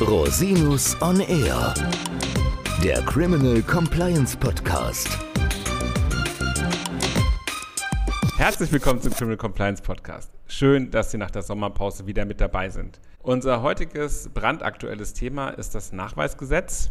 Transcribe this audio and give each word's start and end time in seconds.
Rosinus 0.00 0.96
on 1.02 1.18
Air, 1.20 1.74
der 2.84 3.02
Criminal 3.02 3.60
Compliance 3.62 4.36
Podcast. 4.36 5.08
Herzlich 8.36 8.70
willkommen 8.70 9.00
zum 9.02 9.12
Criminal 9.12 9.36
Compliance 9.36 9.82
Podcast. 9.82 10.30
Schön, 10.46 10.92
dass 10.92 11.10
Sie 11.10 11.18
nach 11.18 11.32
der 11.32 11.42
Sommerpause 11.42 12.06
wieder 12.06 12.24
mit 12.26 12.40
dabei 12.40 12.68
sind. 12.68 13.00
Unser 13.22 13.62
heutiges 13.62 14.28
brandaktuelles 14.32 15.14
Thema 15.14 15.48
ist 15.48 15.74
das 15.74 15.92
Nachweisgesetz. 15.92 16.90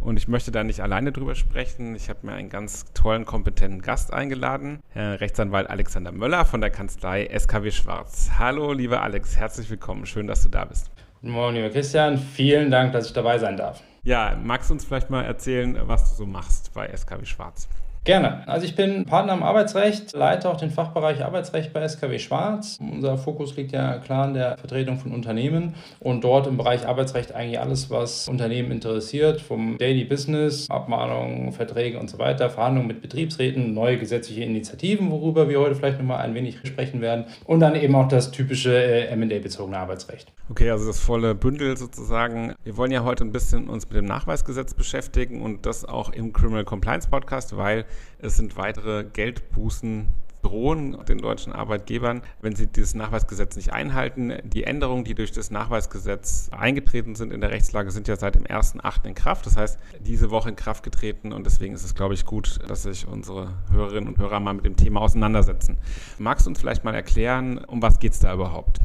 Und 0.00 0.16
ich 0.16 0.26
möchte 0.26 0.50
da 0.50 0.64
nicht 0.64 0.80
alleine 0.80 1.12
drüber 1.12 1.36
sprechen. 1.36 1.94
Ich 1.94 2.08
habe 2.08 2.26
mir 2.26 2.32
einen 2.32 2.50
ganz 2.50 2.92
tollen, 2.92 3.24
kompetenten 3.24 3.82
Gast 3.82 4.12
eingeladen, 4.12 4.80
Herr 4.90 5.20
Rechtsanwalt 5.20 5.70
Alexander 5.70 6.10
Möller 6.10 6.44
von 6.44 6.60
der 6.60 6.70
Kanzlei 6.70 7.28
SKW 7.38 7.70
Schwarz. 7.70 8.30
Hallo, 8.36 8.72
lieber 8.72 9.02
Alex, 9.02 9.36
herzlich 9.36 9.70
willkommen. 9.70 10.06
Schön, 10.06 10.26
dass 10.26 10.42
du 10.42 10.48
da 10.48 10.64
bist. 10.64 10.90
Guten 11.20 11.32
Morgen, 11.32 11.56
lieber 11.56 11.70
Christian. 11.70 12.16
Vielen 12.16 12.70
Dank, 12.70 12.92
dass 12.92 13.06
ich 13.06 13.12
dabei 13.12 13.38
sein 13.38 13.56
darf. 13.56 13.82
Ja, 14.04 14.38
magst 14.40 14.70
du 14.70 14.74
uns 14.74 14.84
vielleicht 14.84 15.10
mal 15.10 15.24
erzählen, 15.24 15.76
was 15.82 16.10
du 16.10 16.16
so 16.16 16.26
machst 16.26 16.72
bei 16.74 16.86
SKW 16.96 17.24
Schwarz? 17.24 17.68
Gerne. 18.04 18.46
Also 18.48 18.64
ich 18.64 18.74
bin 18.74 19.04
Partner 19.04 19.34
im 19.34 19.42
Arbeitsrecht, 19.42 20.14
leite 20.14 20.48
auch 20.48 20.56
den 20.56 20.70
Fachbereich 20.70 21.24
Arbeitsrecht 21.24 21.72
bei 21.72 21.86
SKW 21.86 22.18
Schwarz. 22.18 22.78
Unser 22.80 23.18
Fokus 23.18 23.56
liegt 23.56 23.72
ja 23.72 23.98
klar 23.98 24.26
in 24.28 24.34
der 24.34 24.56
Vertretung 24.56 24.98
von 24.98 25.12
Unternehmen 25.12 25.74
und 26.00 26.24
dort 26.24 26.46
im 26.46 26.56
Bereich 26.56 26.86
Arbeitsrecht 26.86 27.34
eigentlich 27.34 27.60
alles, 27.60 27.90
was 27.90 28.28
Unternehmen 28.28 28.72
interessiert, 28.72 29.40
vom 29.40 29.76
Daily 29.78 30.04
Business, 30.04 30.70
Abmahnungen, 30.70 31.52
Verträge 31.52 31.98
und 31.98 32.08
so 32.08 32.18
weiter, 32.18 32.48
Verhandlungen 32.48 32.88
mit 32.88 33.02
Betriebsräten, 33.02 33.74
neue 33.74 33.98
gesetzliche 33.98 34.42
Initiativen, 34.42 35.10
worüber 35.10 35.48
wir 35.48 35.60
heute 35.60 35.74
vielleicht 35.74 35.98
nochmal 35.98 36.20
ein 36.20 36.34
wenig 36.34 36.58
sprechen 36.64 37.00
werden 37.00 37.26
und 37.44 37.60
dann 37.60 37.74
eben 37.74 37.94
auch 37.94 38.08
das 38.08 38.30
typische 38.30 38.74
äh, 38.74 39.06
M&A-bezogene 39.08 39.76
Arbeitsrecht. 39.76 40.32
Okay, 40.50 40.70
also 40.70 40.86
das 40.86 40.98
volle 40.98 41.34
Bündel 41.34 41.76
sozusagen. 41.76 42.54
Wir 42.64 42.76
wollen 42.78 42.90
ja 42.90 43.04
heute 43.04 43.24
ein 43.24 43.32
bisschen 43.32 43.68
uns 43.68 43.86
mit 43.86 43.96
dem 43.96 44.06
Nachweisgesetz 44.06 44.72
beschäftigen 44.72 45.42
und 45.42 45.66
das 45.66 45.84
auch 45.84 46.10
im 46.10 46.32
Criminal 46.32 46.64
Compliance 46.64 47.08
Podcast, 47.08 47.56
weil 47.56 47.84
es 48.18 48.36
sind 48.36 48.56
weitere 48.56 49.04
Geldbußen 49.04 50.06
drohen 50.42 50.96
den 51.08 51.18
deutschen 51.18 51.52
Arbeitgebern, 51.52 52.22
wenn 52.40 52.54
sie 52.54 52.66
dieses 52.66 52.94
Nachweisgesetz 52.94 53.56
nicht 53.56 53.72
einhalten. 53.72 54.32
Die 54.44 54.64
Änderungen, 54.64 55.04
die 55.04 55.14
durch 55.14 55.32
das 55.32 55.50
Nachweisgesetz 55.50 56.50
eingetreten 56.52 57.14
sind 57.14 57.32
in 57.32 57.40
der 57.40 57.50
Rechtslage, 57.50 57.90
sind 57.90 58.08
ja 58.08 58.16
seit 58.16 58.34
dem 58.34 58.44
1.8. 58.44 59.06
in 59.06 59.14
Kraft. 59.14 59.46
Das 59.46 59.56
heißt, 59.56 59.78
diese 60.00 60.30
Woche 60.30 60.50
in 60.50 60.56
Kraft 60.56 60.82
getreten 60.84 61.32
und 61.32 61.44
deswegen 61.44 61.74
ist 61.74 61.84
es, 61.84 61.94
glaube 61.94 62.14
ich, 62.14 62.24
gut, 62.24 62.60
dass 62.68 62.84
sich 62.84 63.06
unsere 63.06 63.54
Hörerinnen 63.70 64.08
und 64.08 64.18
Hörer 64.18 64.40
mal 64.40 64.54
mit 64.54 64.64
dem 64.64 64.76
Thema 64.76 65.00
auseinandersetzen. 65.00 65.78
Magst 66.18 66.46
du 66.46 66.50
uns 66.50 66.60
vielleicht 66.60 66.84
mal 66.84 66.94
erklären, 66.94 67.58
um 67.58 67.82
was 67.82 67.98
geht 67.98 68.12
es 68.12 68.20
da 68.20 68.32
überhaupt? 68.32 68.80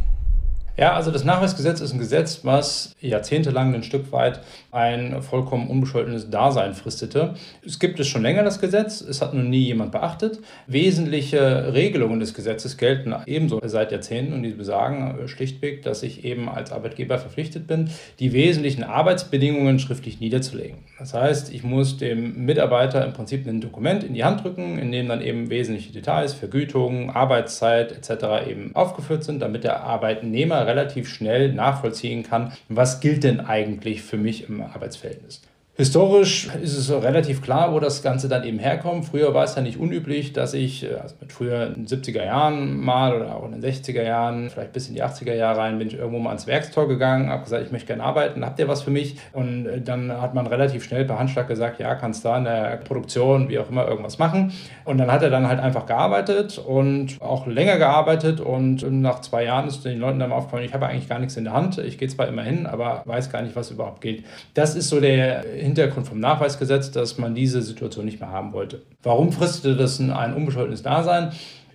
Ja, 0.75 0.93
also 0.93 1.11
das 1.11 1.23
Nachweisgesetz 1.23 1.81
ist 1.81 1.93
ein 1.93 1.99
Gesetz, 1.99 2.39
was 2.43 2.95
jahrzehntelang 2.99 3.75
ein 3.75 3.83
Stück 3.83 4.11
weit 4.11 4.39
ein 4.71 5.21
vollkommen 5.21 5.69
unbescholtenes 5.69 6.31
Dasein 6.31 6.73
fristete. 6.73 7.35
Es 7.63 7.77
gibt 7.77 7.99
es 7.99 8.07
schon 8.07 8.23
länger, 8.23 8.41
das 8.41 8.59
Gesetz, 8.59 8.99
es 8.99 9.21
hat 9.21 9.35
noch 9.35 9.43
nie 9.43 9.65
jemand 9.65 9.91
beachtet. 9.91 10.39
Wesentliche 10.65 11.73
Regelungen 11.75 12.19
des 12.19 12.33
Gesetzes 12.33 12.77
gelten 12.77 13.13
ebenso 13.27 13.61
seit 13.63 13.91
Jahrzehnten 13.91 14.33
und 14.33 14.41
die 14.41 14.49
besagen 14.49 15.27
schlichtweg, 15.27 15.83
dass 15.83 16.01
ich 16.01 16.25
eben 16.25 16.49
als 16.49 16.71
Arbeitgeber 16.71 17.19
verpflichtet 17.19 17.67
bin, 17.67 17.91
die 18.17 18.33
wesentlichen 18.33 18.83
Arbeitsbedingungen 18.83 19.77
schriftlich 19.77 20.19
niederzulegen. 20.21 20.79
Das 20.97 21.13
heißt, 21.13 21.53
ich 21.53 21.63
muss 21.63 21.97
dem 21.97 22.45
Mitarbeiter 22.45 23.05
im 23.05 23.13
Prinzip 23.13 23.47
ein 23.47 23.61
Dokument 23.61 24.03
in 24.03 24.15
die 24.15 24.23
Hand 24.23 24.43
drücken, 24.43 24.79
in 24.79 24.91
dem 24.91 25.07
dann 25.07 25.21
eben 25.21 25.51
wesentliche 25.51 25.93
Details, 25.93 26.33
Vergütung, 26.33 27.11
Arbeitszeit 27.11 27.91
etc. 27.91 28.49
eben 28.49 28.71
aufgeführt 28.73 29.23
sind, 29.23 29.39
damit 29.39 29.63
der 29.63 29.83
Arbeitnehmer 29.83 30.62
relativ 30.63 31.09
schnell 31.09 31.53
nachvollziehen 31.53 32.23
kann, 32.23 32.53
was 32.69 32.99
gilt 32.99 33.23
denn 33.23 33.39
eigentlich 33.39 34.01
für 34.01 34.17
mich 34.17 34.49
im 34.49 34.61
Arbeitsverhältnis. 34.61 35.41
Historisch 35.75 36.49
ist 36.61 36.77
es 36.77 36.91
relativ 36.91 37.41
klar, 37.41 37.73
wo 37.73 37.79
das 37.79 38.03
Ganze 38.03 38.29
dann 38.29 38.43
eben 38.43 38.59
herkommt. 38.59 39.05
Früher 39.05 39.33
war 39.33 39.43
es 39.43 39.55
ja 39.55 39.63
nicht 39.63 39.79
unüblich, 39.79 40.31
dass 40.31 40.53
ich, 40.53 40.83
äh, 40.83 40.97
also 41.01 41.15
mit 41.19 41.33
früher 41.33 41.65
in 41.65 41.73
den 41.73 41.87
70er 41.87 42.23
Jahren 42.23 42.79
mal 42.79 43.15
oder 43.15 43.35
auch 43.35 43.43
in 43.43 43.59
den 43.59 43.63
60er 43.63 44.03
Jahren, 44.03 44.51
vielleicht 44.51 44.71
bis 44.71 44.87
in 44.87 44.93
die 44.93 45.03
80er 45.03 45.33
Jahre 45.33 45.61
rein, 45.61 45.79
bin 45.79 45.87
ich 45.87 45.95
irgendwo 45.95 46.19
mal 46.19 46.29
ans 46.29 46.45
Werkstor 46.45 46.87
gegangen, 46.87 47.29
habe 47.29 47.43
gesagt, 47.43 47.65
ich 47.65 47.71
möchte 47.71 47.87
gerne 47.87 48.03
arbeiten, 48.03 48.45
habt 48.45 48.59
ihr 48.59 48.67
was 48.67 48.83
für 48.83 48.91
mich? 48.91 49.17
Und 49.31 49.65
äh, 49.65 49.81
dann 49.81 50.11
hat 50.21 50.35
man 50.35 50.45
relativ 50.45 50.83
schnell 50.83 51.05
per 51.05 51.17
Handschlag 51.17 51.47
gesagt, 51.47 51.79
ja, 51.79 51.95
kannst 51.95 52.23
da 52.23 52.37
in 52.37 52.43
der 52.43 52.77
Produktion, 52.77 53.49
wie 53.49 53.57
auch 53.57 53.71
immer, 53.71 53.87
irgendwas 53.87 54.19
machen. 54.19 54.53
Und 54.85 54.99
dann 54.99 55.11
hat 55.11 55.23
er 55.23 55.31
dann 55.31 55.47
halt 55.47 55.59
einfach 55.59 55.87
gearbeitet 55.87 56.59
und 56.59 57.19
auch 57.19 57.47
länger 57.47 57.79
gearbeitet 57.79 58.41
und 58.41 58.83
nach 59.01 59.21
zwei 59.21 59.45
Jahren 59.45 59.67
ist 59.67 59.83
den 59.83 59.97
Leuten 59.97 60.19
dann 60.19 60.29
mal 60.29 60.35
aufgefallen, 60.35 60.65
ich 60.65 60.73
habe 60.75 60.85
eigentlich 60.85 61.09
gar 61.09 61.17
nichts 61.17 61.35
in 61.35 61.45
der 61.45 61.53
Hand, 61.53 61.79
ich 61.79 61.97
gehe 61.97 62.07
zwar 62.09 62.27
immer 62.27 62.43
hin, 62.43 62.67
aber 62.67 63.01
weiß 63.05 63.31
gar 63.31 63.41
nicht, 63.41 63.55
was 63.55 63.71
überhaupt 63.71 64.01
gilt. 64.01 64.23
Das 64.53 64.75
ist 64.75 64.89
so 64.89 65.01
der 65.01 65.62
Hintergrund 65.63 66.07
vom 66.07 66.19
Nachweisgesetz, 66.19 66.91
dass 66.91 67.17
man 67.17 67.35
diese 67.35 67.61
Situation 67.61 68.05
nicht 68.05 68.19
mehr 68.19 68.29
haben 68.29 68.53
wollte. 68.53 68.81
Warum 69.01 69.31
fristete 69.31 69.75
das 69.75 69.99
ein 69.99 70.33
unbescholtenes 70.33 70.83
Dasein? 70.83 71.31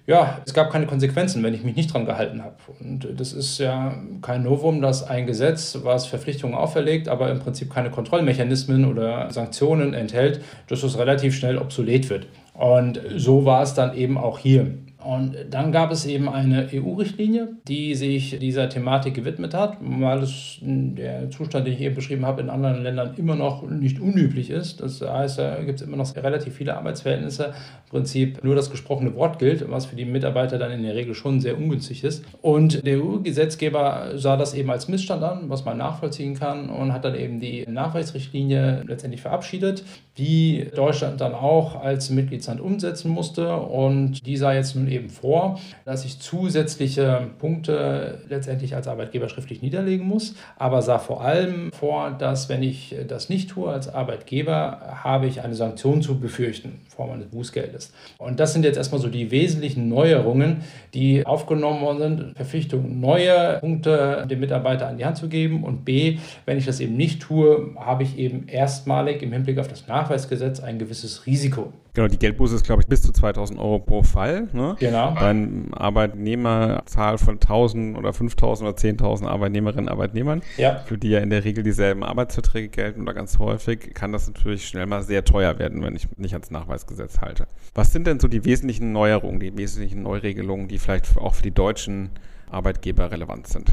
ja, 0.08 0.38
es 0.46 0.54
gab 0.54 0.70
keine 0.70 0.86
Konsequenzen, 0.86 1.42
wenn 1.42 1.52
ich 1.52 1.62
mich 1.64 1.76
nicht 1.76 1.92
dran 1.92 2.06
gehalten 2.06 2.42
habe. 2.42 2.56
Und 2.80 3.06
das 3.20 3.34
ist 3.34 3.58
ja 3.58 3.94
kein 4.22 4.42
Novum, 4.42 4.80
dass 4.80 5.06
ein 5.06 5.26
Gesetz, 5.26 5.80
was 5.82 6.06
Verpflichtungen 6.06 6.54
auferlegt, 6.54 7.08
aber 7.08 7.30
im 7.30 7.40
Prinzip 7.40 7.70
keine 7.70 7.90
Kontrollmechanismen 7.90 8.86
oder 8.86 9.30
Sanktionen 9.30 9.92
enthält, 9.92 10.40
dass 10.66 10.82
es 10.82 10.96
relativ 10.96 11.36
schnell 11.36 11.58
obsolet 11.58 12.08
wird. 12.08 12.26
Und 12.54 12.98
so 13.16 13.44
war 13.44 13.62
es 13.62 13.74
dann 13.74 13.94
eben 13.94 14.16
auch 14.16 14.38
hier. 14.38 14.78
Und 15.04 15.36
dann 15.50 15.70
gab 15.70 15.92
es 15.92 16.06
eben 16.06 16.28
eine 16.28 16.68
EU-Richtlinie, 16.72 17.50
die 17.68 17.94
sich 17.94 18.36
dieser 18.40 18.68
Thematik 18.68 19.14
gewidmet 19.14 19.54
hat, 19.54 19.76
weil 19.80 20.24
es 20.24 20.58
der 20.60 21.30
Zustand, 21.30 21.66
den 21.68 21.74
ich 21.74 21.80
eben 21.80 21.94
beschrieben 21.94 22.26
habe, 22.26 22.42
in 22.42 22.50
anderen 22.50 22.82
Ländern 22.82 23.14
immer 23.16 23.36
noch 23.36 23.62
nicht 23.62 24.00
unüblich 24.00 24.50
ist. 24.50 24.80
Das 24.80 25.00
heißt, 25.00 25.38
da 25.38 25.62
gibt 25.62 25.80
es 25.80 25.86
immer 25.86 25.96
noch 25.96 26.16
relativ 26.16 26.54
viele 26.54 26.76
Arbeitsverhältnisse. 26.76 27.44
Im 27.46 27.90
Prinzip 27.90 28.42
nur 28.42 28.56
das 28.56 28.70
gesprochene 28.70 29.14
Wort 29.14 29.38
gilt, 29.38 29.70
was 29.70 29.86
für 29.86 29.94
die 29.94 30.04
Mitarbeiter 30.04 30.58
dann 30.58 30.72
in 30.72 30.82
der 30.82 30.96
Regel 30.96 31.14
schon 31.14 31.38
sehr 31.40 31.56
ungünstig 31.56 32.02
ist. 32.02 32.24
Und 32.42 32.84
der 32.84 32.98
EU-Gesetzgeber 33.00 34.14
sah 34.16 34.36
das 34.36 34.52
eben 34.52 34.70
als 34.70 34.88
Missstand 34.88 35.22
an, 35.22 35.48
was 35.48 35.64
man 35.64 35.78
nachvollziehen 35.78 36.34
kann, 36.34 36.68
und 36.70 36.92
hat 36.92 37.04
dann 37.04 37.14
eben 37.14 37.38
die 37.38 37.64
Nachweisrichtlinie 37.68 38.82
letztendlich 38.86 39.22
verabschiedet, 39.22 39.84
die 40.18 40.66
Deutschland 40.74 41.20
dann 41.20 41.34
auch 41.34 41.80
als 41.80 42.10
Mitgliedsland 42.10 42.60
umsetzen 42.60 43.12
musste. 43.12 43.54
Und 43.54 44.26
die 44.26 44.36
sah 44.36 44.52
jetzt 44.52 44.74
nun 44.74 44.87
eben 44.88 45.10
vor, 45.10 45.58
dass 45.84 46.04
ich 46.04 46.18
zusätzliche 46.18 47.28
Punkte 47.38 48.22
letztendlich 48.28 48.74
als 48.74 48.88
Arbeitgeber 48.88 49.28
schriftlich 49.28 49.62
niederlegen 49.62 50.06
muss, 50.06 50.34
aber 50.56 50.82
sah 50.82 50.98
vor 50.98 51.22
allem 51.22 51.70
vor, 51.72 52.10
dass 52.18 52.48
wenn 52.48 52.62
ich 52.62 52.94
das 53.06 53.28
nicht 53.28 53.50
tue 53.50 53.70
als 53.70 53.92
Arbeitgeber, 53.92 55.00
habe 55.02 55.26
ich 55.26 55.42
eine 55.42 55.54
Sanktion 55.54 56.02
zu 56.02 56.18
befürchten 56.18 56.68
in 56.68 56.90
Form 56.90 57.10
eines 57.10 57.26
Bußgeldes. 57.26 57.92
Und 58.18 58.40
das 58.40 58.52
sind 58.52 58.64
jetzt 58.64 58.76
erstmal 58.76 59.00
so 59.00 59.08
die 59.08 59.30
wesentlichen 59.30 59.88
Neuerungen, 59.88 60.62
die 60.94 61.24
aufgenommen 61.26 61.80
worden 61.80 61.98
sind. 61.98 62.36
Verpflichtung, 62.36 63.00
neue 63.00 63.58
Punkte 63.60 64.26
dem 64.28 64.40
Mitarbeiter 64.40 64.88
an 64.88 64.98
die 64.98 65.04
Hand 65.04 65.16
zu 65.16 65.28
geben 65.28 65.64
und 65.64 65.84
B, 65.84 66.18
wenn 66.46 66.58
ich 66.58 66.66
das 66.66 66.80
eben 66.80 66.96
nicht 66.96 67.22
tue, 67.22 67.74
habe 67.76 68.02
ich 68.02 68.18
eben 68.18 68.48
erstmalig 68.48 69.22
im 69.22 69.32
Hinblick 69.32 69.58
auf 69.58 69.68
das 69.68 69.86
Nachweisgesetz 69.86 70.60
ein 70.60 70.78
gewisses 70.78 71.26
Risiko. 71.26 71.72
Genau, 71.98 72.06
die 72.06 72.20
Geldbuße 72.20 72.54
ist, 72.54 72.64
glaube 72.64 72.80
ich, 72.80 72.86
bis 72.86 73.02
zu 73.02 73.10
2000 73.10 73.58
Euro 73.58 73.80
pro 73.80 74.04
Fall. 74.04 74.46
Ne? 74.52 74.76
Genau. 74.78 75.16
Dann 75.18 75.72
Arbeitnehmerzahl 75.72 77.18
von 77.18 77.40
1000 77.40 77.98
oder 77.98 78.12
5000 78.12 78.68
oder 78.68 78.78
10.000 78.78 79.26
Arbeitnehmerinnen 79.26 79.86
und 79.86 79.90
Arbeitnehmern, 79.90 80.42
ja. 80.58 80.78
für 80.86 80.96
die 80.96 81.08
ja 81.08 81.18
in 81.18 81.30
der 81.30 81.42
Regel 81.42 81.64
dieselben 81.64 82.04
Arbeitsverträge 82.04 82.68
gelten 82.68 83.02
oder 83.02 83.14
ganz 83.14 83.40
häufig, 83.40 83.94
kann 83.94 84.12
das 84.12 84.28
natürlich 84.28 84.68
schnell 84.68 84.86
mal 84.86 85.02
sehr 85.02 85.24
teuer 85.24 85.58
werden, 85.58 85.82
wenn 85.82 85.96
ich 85.96 86.06
nicht 86.16 86.34
ans 86.34 86.52
Nachweisgesetz 86.52 87.18
halte. 87.20 87.48
Was 87.74 87.92
sind 87.92 88.06
denn 88.06 88.20
so 88.20 88.28
die 88.28 88.44
wesentlichen 88.44 88.92
Neuerungen, 88.92 89.40
die 89.40 89.56
wesentlichen 89.58 90.04
Neuregelungen, 90.04 90.68
die 90.68 90.78
vielleicht 90.78 91.16
auch 91.16 91.34
für 91.34 91.42
die 91.42 91.50
deutschen 91.50 92.10
Arbeitgeber 92.48 93.10
relevant 93.10 93.48
sind? 93.48 93.72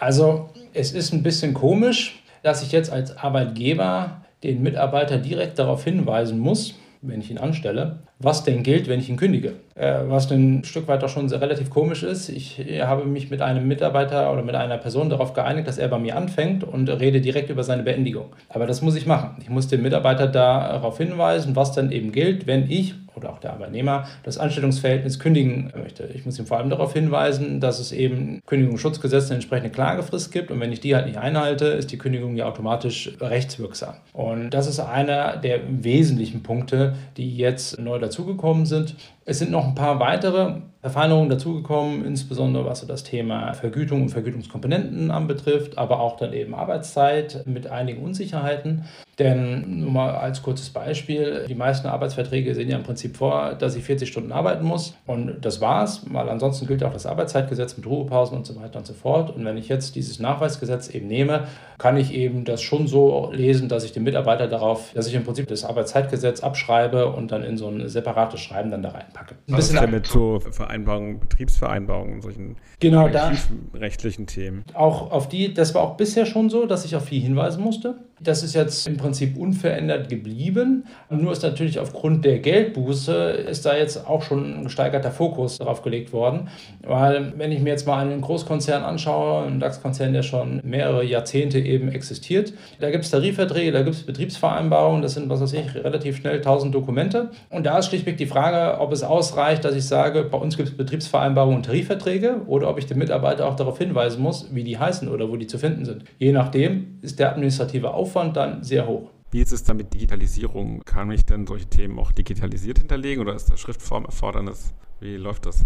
Also, 0.00 0.48
es 0.72 0.92
ist 0.92 1.12
ein 1.12 1.22
bisschen 1.22 1.52
komisch, 1.52 2.22
dass 2.42 2.62
ich 2.62 2.72
jetzt 2.72 2.90
als 2.90 3.14
Arbeitgeber 3.18 4.22
den 4.42 4.62
Mitarbeiter 4.62 5.18
direkt 5.18 5.58
darauf 5.58 5.84
hinweisen 5.84 6.38
muss, 6.38 6.74
wenn 7.08 7.20
ich 7.20 7.30
ihn 7.30 7.38
anstelle, 7.38 8.00
was 8.18 8.44
denn 8.44 8.62
gilt, 8.62 8.88
wenn 8.88 9.00
ich 9.00 9.08
ihn 9.08 9.16
kündige. 9.16 9.54
Äh, 9.76 10.08
was 10.08 10.30
ein 10.32 10.64
Stück 10.64 10.88
weit 10.88 11.04
auch 11.04 11.08
schon 11.10 11.28
relativ 11.28 11.68
komisch 11.68 12.02
ist. 12.02 12.30
Ich 12.30 12.58
habe 12.80 13.04
mich 13.04 13.30
mit 13.30 13.42
einem 13.42 13.68
Mitarbeiter 13.68 14.32
oder 14.32 14.42
mit 14.42 14.54
einer 14.54 14.78
Person 14.78 15.10
darauf 15.10 15.34
geeinigt, 15.34 15.68
dass 15.68 15.76
er 15.76 15.88
bei 15.88 15.98
mir 15.98 16.16
anfängt 16.16 16.64
und 16.64 16.88
rede 16.88 17.20
direkt 17.20 17.50
über 17.50 17.62
seine 17.62 17.82
Beendigung. 17.82 18.34
Aber 18.48 18.66
das 18.66 18.80
muss 18.80 18.96
ich 18.96 19.06
machen. 19.06 19.36
Ich 19.42 19.50
muss 19.50 19.68
den 19.68 19.82
Mitarbeiter 19.82 20.28
darauf 20.28 20.96
hinweisen, 20.96 21.56
was 21.56 21.72
dann 21.72 21.92
eben 21.92 22.10
gilt, 22.10 22.46
wenn 22.46 22.70
ich 22.70 22.94
oder 23.16 23.30
auch 23.30 23.38
der 23.38 23.52
Arbeitnehmer 23.52 24.06
das 24.22 24.38
Anstellungsverhältnis 24.38 25.18
kündigen 25.18 25.72
möchte. 25.76 26.04
Ich 26.14 26.24
muss 26.26 26.38
ihm 26.38 26.46
vor 26.46 26.58
allem 26.58 26.70
darauf 26.70 26.92
hinweisen, 26.92 27.60
dass 27.60 27.78
es 27.78 27.92
eben 27.92 28.40
Kündigungsschutzgesetz 28.46 29.26
eine 29.26 29.36
entsprechende 29.36 29.70
Klagefrist 29.70 30.30
gibt 30.30 30.50
und 30.50 30.60
wenn 30.60 30.72
ich 30.72 30.80
die 30.80 30.94
halt 30.94 31.06
nicht 31.06 31.18
einhalte, 31.18 31.66
ist 31.66 31.90
die 31.90 31.98
Kündigung 31.98 32.36
ja 32.36 32.46
automatisch 32.46 33.12
rechtswirksam. 33.20 33.94
Und 34.12 34.50
das 34.50 34.66
ist 34.66 34.80
einer 34.80 35.36
der 35.38 35.60
wesentlichen 35.68 36.42
Punkte, 36.42 36.94
die 37.16 37.36
jetzt 37.36 37.80
neu 37.80 37.98
dazugekommen 37.98 38.66
sind. 38.66 38.94
Es 39.24 39.38
sind 39.38 39.50
noch 39.50 39.65
ein 39.66 39.74
paar 39.74 39.98
weitere 40.00 40.62
Verfeinerungen 40.86 41.28
dazugekommen, 41.28 42.04
insbesondere 42.04 42.64
was 42.64 42.78
so 42.78 42.86
das 42.86 43.02
Thema 43.02 43.52
Vergütung 43.54 44.02
und 44.02 44.10
Vergütungskomponenten 44.10 45.10
anbetrifft, 45.10 45.78
aber 45.78 45.98
auch 45.98 46.16
dann 46.16 46.32
eben 46.32 46.54
Arbeitszeit 46.54 47.42
mit 47.44 47.66
einigen 47.66 48.04
Unsicherheiten. 48.04 48.84
Denn 49.18 49.80
nur 49.80 49.90
mal 49.90 50.10
als 50.10 50.42
kurzes 50.42 50.70
Beispiel, 50.70 51.46
die 51.48 51.54
meisten 51.54 51.88
Arbeitsverträge 51.88 52.54
sehen 52.54 52.68
ja 52.68 52.76
im 52.76 52.82
Prinzip 52.82 53.16
vor, 53.16 53.54
dass 53.54 53.74
ich 53.74 53.82
40 53.82 54.08
Stunden 54.08 54.30
arbeiten 54.30 54.64
muss 54.64 54.94
und 55.06 55.38
das 55.40 55.60
war's, 55.62 56.02
weil 56.10 56.28
ansonsten 56.28 56.66
gilt 56.66 56.84
auch 56.84 56.92
das 56.92 57.06
Arbeitszeitgesetz 57.06 57.78
mit 57.78 57.86
Ruhepausen 57.86 58.36
und 58.36 58.46
so 58.46 58.54
weiter 58.60 58.78
und 58.78 58.86
so 58.86 58.92
fort. 58.92 59.34
Und 59.34 59.44
wenn 59.44 59.56
ich 59.56 59.68
jetzt 59.68 59.96
dieses 59.96 60.20
Nachweisgesetz 60.20 60.90
eben 60.90 61.06
nehme, 61.06 61.44
kann 61.78 61.96
ich 61.96 62.12
eben 62.12 62.44
das 62.44 62.60
schon 62.60 62.86
so 62.86 63.30
lesen, 63.32 63.70
dass 63.70 63.84
ich 63.84 63.92
den 63.92 64.02
Mitarbeiter 64.02 64.48
darauf, 64.48 64.92
dass 64.94 65.06
ich 65.06 65.14
im 65.14 65.24
Prinzip 65.24 65.48
das 65.48 65.64
Arbeitszeitgesetz 65.64 66.42
abschreibe 66.42 67.06
und 67.06 67.32
dann 67.32 67.42
in 67.42 67.56
so 67.56 67.68
ein 67.68 67.88
separates 67.88 68.40
Schreiben 68.40 68.70
dann 68.70 68.82
da 68.82 68.90
reinpacke. 68.90 69.34
Ein 69.48 69.56
Was 69.56 69.68
bisschen 69.68 69.90
mit 69.90 70.06
so 70.06 70.40
Vereinbarungen, 70.76 71.20
Betriebsvereinbarungen, 71.20 72.20
solchen 72.20 72.56
genau, 72.80 73.08
da, 73.08 73.32
rechtlichen 73.74 74.26
Themen. 74.26 74.64
Auch 74.74 75.10
auf 75.10 75.28
die, 75.28 75.54
das 75.54 75.74
war 75.74 75.82
auch 75.82 75.96
bisher 75.96 76.26
schon 76.26 76.50
so, 76.50 76.66
dass 76.66 76.84
ich 76.84 76.94
auf 76.96 77.08
die 77.08 77.18
hinweisen 77.18 77.62
musste. 77.62 77.96
Das 78.20 78.42
ist 78.42 78.54
jetzt 78.54 78.86
im 78.86 78.96
Prinzip 78.96 79.36
unverändert 79.36 80.08
geblieben. 80.08 80.84
Nur 81.10 81.32
ist 81.32 81.42
natürlich 81.42 81.78
aufgrund 81.78 82.24
der 82.24 82.38
Geldbuße 82.38 83.12
ist 83.12 83.66
da 83.66 83.76
jetzt 83.76 84.06
auch 84.06 84.22
schon 84.22 84.60
ein 84.60 84.64
gesteigerter 84.64 85.10
Fokus 85.10 85.58
darauf 85.58 85.82
gelegt 85.82 86.14
worden. 86.14 86.48
Weil 86.82 87.34
wenn 87.36 87.52
ich 87.52 87.60
mir 87.60 87.70
jetzt 87.70 87.86
mal 87.86 88.06
einen 88.06 88.22
Großkonzern 88.22 88.84
anschaue, 88.84 89.46
einen 89.46 89.60
DAX-Konzern, 89.60 90.14
der 90.14 90.22
schon 90.22 90.60
mehrere 90.64 91.04
Jahrzehnte 91.04 91.58
eben 91.58 91.88
existiert, 91.88 92.54
da 92.80 92.90
gibt 92.90 93.04
es 93.04 93.10
Tarifverträge, 93.10 93.72
da 93.72 93.82
gibt 93.82 93.96
es 93.96 94.02
Betriebsvereinbarungen, 94.04 95.02
das 95.02 95.14
sind, 95.14 95.28
was 95.28 95.42
weiß 95.42 95.52
ich, 95.52 95.74
relativ 95.74 96.16
schnell 96.16 96.36
1000 96.36 96.74
Dokumente. 96.74 97.30
Und 97.50 97.66
da 97.66 97.78
ist 97.78 97.88
schlichtweg 97.88 98.16
die 98.16 98.26
Frage, 98.26 98.80
ob 98.80 98.92
es 98.92 99.02
ausreicht, 99.02 99.62
dass 99.64 99.74
ich 99.74 99.84
sage, 99.84 100.24
bei 100.24 100.38
uns 100.38 100.56
gibt 100.56 100.65
es 100.65 100.65
Betriebsvereinbarungen 100.70 101.56
und 101.56 101.66
Tarifverträge 101.66 102.42
oder 102.46 102.68
ob 102.68 102.78
ich 102.78 102.86
den 102.86 102.98
Mitarbeiter 102.98 103.46
auch 103.46 103.56
darauf 103.56 103.78
hinweisen 103.78 104.22
muss, 104.22 104.54
wie 104.54 104.64
die 104.64 104.78
heißen 104.78 105.08
oder 105.08 105.30
wo 105.30 105.36
die 105.36 105.46
zu 105.46 105.58
finden 105.58 105.84
sind. 105.84 106.04
Je 106.18 106.32
nachdem 106.32 106.98
ist 107.02 107.18
der 107.18 107.30
administrative 107.32 107.94
Aufwand 107.94 108.36
dann 108.36 108.62
sehr 108.62 108.86
hoch. 108.86 109.10
Wie 109.30 109.40
ist 109.40 109.52
es 109.52 109.64
dann 109.64 109.76
mit 109.76 109.92
Digitalisierung? 109.92 110.82
Kann 110.84 111.10
ich 111.10 111.24
denn 111.24 111.46
solche 111.46 111.66
Themen 111.66 111.98
auch 111.98 112.12
digitalisiert 112.12 112.78
hinterlegen 112.78 113.22
oder 113.22 113.34
ist 113.34 113.50
da 113.50 113.56
Schriftformerfordernis? 113.56 114.72
Wie 115.00 115.16
läuft 115.16 115.46
das? 115.46 115.64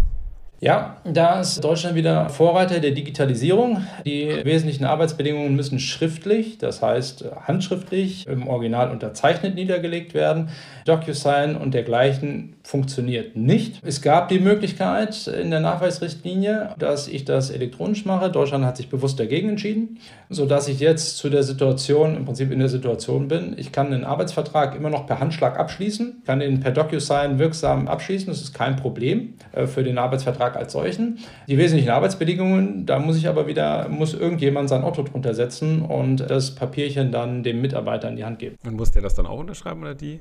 Ja, 0.62 0.98
da 1.04 1.40
ist 1.40 1.64
Deutschland 1.64 1.96
wieder 1.96 2.28
Vorreiter 2.28 2.80
der 2.80 2.90
Digitalisierung. 2.90 3.82
Die 4.04 4.28
wesentlichen 4.44 4.84
Arbeitsbedingungen 4.84 5.56
müssen 5.56 5.80
schriftlich, 5.80 6.58
das 6.58 6.82
heißt 6.82 7.24
handschriftlich, 7.46 8.26
im 8.26 8.46
Original 8.46 8.90
unterzeichnet 8.90 9.54
niedergelegt 9.54 10.12
werden. 10.12 10.50
DocuSign 10.84 11.56
und 11.56 11.72
dergleichen 11.72 12.56
funktioniert 12.70 13.36
nicht. 13.36 13.80
Es 13.84 14.00
gab 14.00 14.28
die 14.28 14.40
Möglichkeit 14.40 15.26
in 15.26 15.50
der 15.50 15.60
Nachweisrichtlinie, 15.60 16.74
dass 16.78 17.06
ich 17.06 17.24
das 17.24 17.50
elektronisch 17.50 18.04
mache. 18.04 18.30
Deutschland 18.30 18.64
hat 18.64 18.76
sich 18.76 18.88
bewusst 18.88 19.20
dagegen 19.20 19.50
entschieden, 19.50 19.98
sodass 20.28 20.68
ich 20.68 20.80
jetzt 20.80 21.18
zu 21.18 21.28
der 21.28 21.42
Situation, 21.42 22.16
im 22.16 22.24
Prinzip 22.24 22.50
in 22.50 22.58
der 22.58 22.68
Situation 22.68 23.28
bin, 23.28 23.54
ich 23.56 23.72
kann 23.72 23.92
einen 23.92 24.04
Arbeitsvertrag 24.04 24.74
immer 24.74 24.90
noch 24.90 25.06
per 25.06 25.20
Handschlag 25.20 25.58
abschließen, 25.58 26.22
kann 26.24 26.40
ihn 26.40 26.60
per 26.60 26.72
DocuSign 26.72 27.38
wirksam 27.38 27.88
abschließen, 27.88 28.28
das 28.28 28.40
ist 28.40 28.54
kein 28.54 28.76
Problem 28.76 29.34
äh, 29.52 29.66
für 29.66 29.84
den 29.84 29.98
Arbeitsvertrag 29.98 30.30
Vertrag 30.40 30.56
als 30.56 30.72
solchen. 30.72 31.18
Die 31.48 31.58
wesentlichen 31.58 31.90
Arbeitsbedingungen, 31.90 32.86
da 32.86 32.98
muss 32.98 33.16
ich 33.16 33.28
aber 33.28 33.46
wieder, 33.46 33.88
muss 33.88 34.14
irgendjemand 34.14 34.68
sein 34.68 34.84
Otto 34.84 35.02
drunter 35.02 35.34
setzen 35.34 35.82
und 35.82 36.18
das 36.18 36.54
Papierchen 36.54 37.12
dann 37.12 37.42
dem 37.42 37.60
Mitarbeiter 37.60 38.08
in 38.08 38.16
die 38.16 38.24
Hand 38.24 38.38
geben. 38.38 38.56
Und 38.64 38.76
muss 38.76 38.90
der 38.92 39.02
das 39.02 39.14
dann 39.14 39.26
auch 39.26 39.38
unterschreiben 39.38 39.82
oder 39.82 39.94
die? 39.94 40.20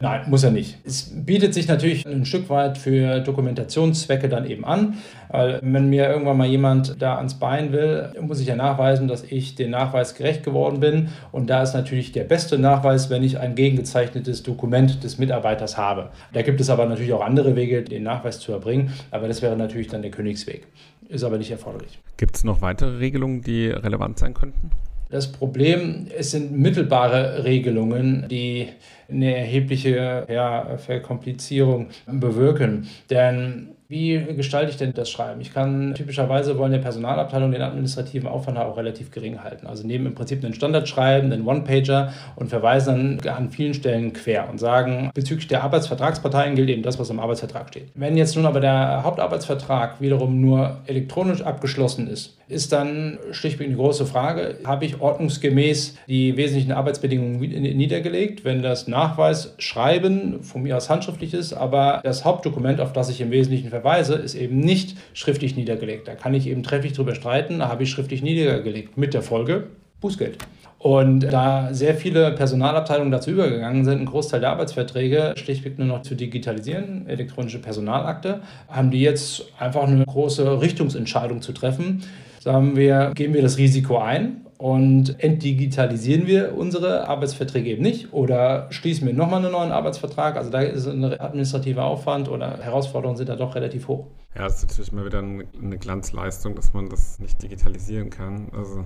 Nein, 0.00 0.22
muss 0.28 0.42
er 0.42 0.50
nicht. 0.50 0.78
Es 0.84 1.12
bietet 1.14 1.54
sich 1.54 1.68
natürlich 1.68 1.81
ein 1.82 2.24
Stück 2.24 2.48
weit 2.48 2.78
für 2.78 3.20
Dokumentationszwecke 3.20 4.28
dann 4.28 4.48
eben 4.48 4.64
an, 4.64 4.94
weil 5.28 5.60
wenn 5.62 5.88
mir 5.88 6.08
irgendwann 6.08 6.36
mal 6.36 6.46
jemand 6.46 7.00
da 7.00 7.16
ans 7.16 7.34
Bein 7.34 7.72
will, 7.72 8.12
muss 8.20 8.40
ich 8.40 8.46
ja 8.46 8.56
nachweisen, 8.56 9.08
dass 9.08 9.24
ich 9.24 9.54
den 9.54 9.70
Nachweis 9.70 10.14
gerecht 10.14 10.44
geworden 10.44 10.80
bin. 10.80 11.08
Und 11.32 11.50
da 11.50 11.62
ist 11.62 11.74
natürlich 11.74 12.12
der 12.12 12.24
beste 12.24 12.58
Nachweis, 12.58 13.10
wenn 13.10 13.22
ich 13.22 13.38
ein 13.38 13.54
gegengezeichnetes 13.54 14.42
Dokument 14.42 15.02
des 15.02 15.18
Mitarbeiters 15.18 15.76
habe. 15.76 16.10
Da 16.32 16.42
gibt 16.42 16.60
es 16.60 16.70
aber 16.70 16.86
natürlich 16.86 17.12
auch 17.12 17.24
andere 17.24 17.56
Wege, 17.56 17.82
den 17.82 18.02
Nachweis 18.02 18.40
zu 18.40 18.52
erbringen, 18.52 18.92
aber 19.10 19.28
das 19.28 19.42
wäre 19.42 19.56
natürlich 19.56 19.88
dann 19.88 20.02
der 20.02 20.10
Königsweg. 20.10 20.66
Ist 21.08 21.24
aber 21.24 21.38
nicht 21.38 21.50
erforderlich. 21.50 21.98
Gibt 22.16 22.36
es 22.36 22.44
noch 22.44 22.62
weitere 22.62 22.98
Regelungen, 22.98 23.42
die 23.42 23.66
relevant 23.66 24.18
sein 24.18 24.34
könnten? 24.34 24.70
Das 25.12 25.30
Problem, 25.30 26.06
es 26.16 26.30
sind 26.30 26.52
mittelbare 26.58 27.44
Regelungen, 27.44 28.28
die 28.30 28.68
eine 29.10 29.36
erhebliche 29.36 30.26
ja, 30.26 30.78
Verkomplizierung 30.78 31.88
bewirken. 32.06 32.88
Denn 33.10 33.68
wie 33.92 34.24
gestalte 34.34 34.70
ich 34.70 34.78
denn 34.78 34.94
das 34.94 35.10
Schreiben? 35.10 35.42
Ich 35.42 35.52
kann 35.52 35.94
typischerweise 35.94 36.56
wollen 36.56 36.72
der 36.72 36.78
Personalabteilung 36.78 37.52
den 37.52 37.60
administrativen 37.60 38.26
Aufwand 38.26 38.56
auch 38.56 38.78
relativ 38.78 39.10
gering 39.10 39.44
halten. 39.44 39.66
Also 39.66 39.86
nehmen 39.86 40.06
im 40.06 40.14
Prinzip 40.14 40.42
einen 40.42 40.54
Standardschreiben, 40.54 41.30
einen 41.30 41.46
One-Pager 41.46 42.10
und 42.34 42.48
verweisen 42.48 43.18
dann 43.22 43.36
an 43.36 43.50
vielen 43.50 43.74
Stellen 43.74 44.14
quer 44.14 44.48
und 44.48 44.58
sagen, 44.58 45.10
bezüglich 45.12 45.46
der 45.46 45.62
Arbeitsvertragsparteien 45.62 46.54
gilt 46.54 46.70
eben 46.70 46.82
das, 46.82 46.98
was 46.98 47.10
im 47.10 47.20
Arbeitsvertrag 47.20 47.68
steht. 47.68 47.88
Wenn 47.94 48.16
jetzt 48.16 48.34
nun 48.34 48.46
aber 48.46 48.60
der 48.60 49.02
Hauptarbeitsvertrag 49.04 50.00
wiederum 50.00 50.40
nur 50.40 50.78
elektronisch 50.86 51.42
abgeschlossen 51.42 52.08
ist, 52.08 52.38
ist 52.48 52.72
dann 52.72 53.18
schlichtweg 53.30 53.66
eine 53.66 53.76
große 53.76 54.06
Frage, 54.06 54.56
habe 54.64 54.84
ich 54.84 55.00
ordnungsgemäß 55.00 55.96
die 56.06 56.36
wesentlichen 56.36 56.72
Arbeitsbedingungen 56.72 57.38
niedergelegt, 57.40 58.44
wenn 58.44 58.62
das 58.62 58.88
Nachweisschreiben 58.88 60.42
von 60.42 60.62
mir 60.62 60.76
aus 60.76 60.90
handschriftlich 60.90 61.34
ist, 61.34 61.52
aber 61.52 62.00
das 62.04 62.24
Hauptdokument, 62.24 62.80
auf 62.80 62.92
das 62.92 63.08
ich 63.08 63.20
im 63.20 63.30
Wesentlichen 63.30 63.70
verweise, 63.70 63.81
ist 64.16 64.34
eben 64.34 64.58
nicht 64.58 64.96
schriftlich 65.14 65.56
niedergelegt. 65.56 66.08
Da 66.08 66.14
kann 66.14 66.34
ich 66.34 66.46
eben 66.46 66.62
trefflich 66.62 66.92
drüber 66.92 67.14
streiten, 67.14 67.60
da 67.60 67.68
habe 67.68 67.82
ich 67.82 67.90
schriftlich 67.90 68.22
niedergelegt, 68.22 68.96
mit 68.96 69.14
der 69.14 69.22
Folge 69.22 69.68
Bußgeld. 70.00 70.38
Und 70.78 71.20
da 71.20 71.72
sehr 71.72 71.94
viele 71.94 72.32
Personalabteilungen 72.32 73.12
dazu 73.12 73.30
übergegangen 73.30 73.84
sind, 73.84 73.98
einen 73.98 74.06
Großteil 74.06 74.40
der 74.40 74.50
Arbeitsverträge 74.50 75.34
schlichtweg 75.36 75.78
nur 75.78 75.86
noch 75.86 76.02
zu 76.02 76.16
digitalisieren, 76.16 77.06
elektronische 77.06 77.60
Personalakte, 77.60 78.42
haben 78.68 78.90
die 78.90 79.00
jetzt 79.00 79.44
einfach 79.60 79.84
eine 79.84 80.04
große 80.04 80.60
Richtungsentscheidung 80.60 81.40
zu 81.40 81.52
treffen. 81.52 82.02
Sagen 82.40 82.74
wir, 82.74 83.12
gehen 83.14 83.32
wir 83.32 83.42
das 83.42 83.58
Risiko 83.58 83.98
ein 83.98 84.40
und 84.62 85.16
entdigitalisieren 85.18 86.28
wir 86.28 86.56
unsere 86.56 87.08
Arbeitsverträge 87.08 87.68
eben 87.68 87.82
nicht 87.82 88.12
oder 88.12 88.68
schließen 88.70 89.04
wir 89.08 89.12
nochmal 89.12 89.40
einen 89.40 89.50
neuen 89.50 89.72
Arbeitsvertrag. 89.72 90.36
Also 90.36 90.50
da 90.50 90.60
ist 90.60 90.86
ein 90.86 91.02
administrativer 91.02 91.82
Aufwand 91.82 92.28
oder 92.28 92.58
Herausforderungen 92.58 93.16
sind 93.16 93.28
da 93.28 93.34
doch 93.34 93.56
relativ 93.56 93.88
hoch. 93.88 94.06
Ja, 94.36 94.44
das 94.44 94.58
ist 94.58 94.68
natürlich 94.68 94.92
mal 94.92 95.04
wieder 95.04 95.18
eine 95.18 95.78
Glanzleistung, 95.78 96.54
dass 96.54 96.74
man 96.74 96.88
das 96.88 97.18
nicht 97.18 97.42
digitalisieren 97.42 98.10
kann. 98.10 98.52
Also 98.56 98.84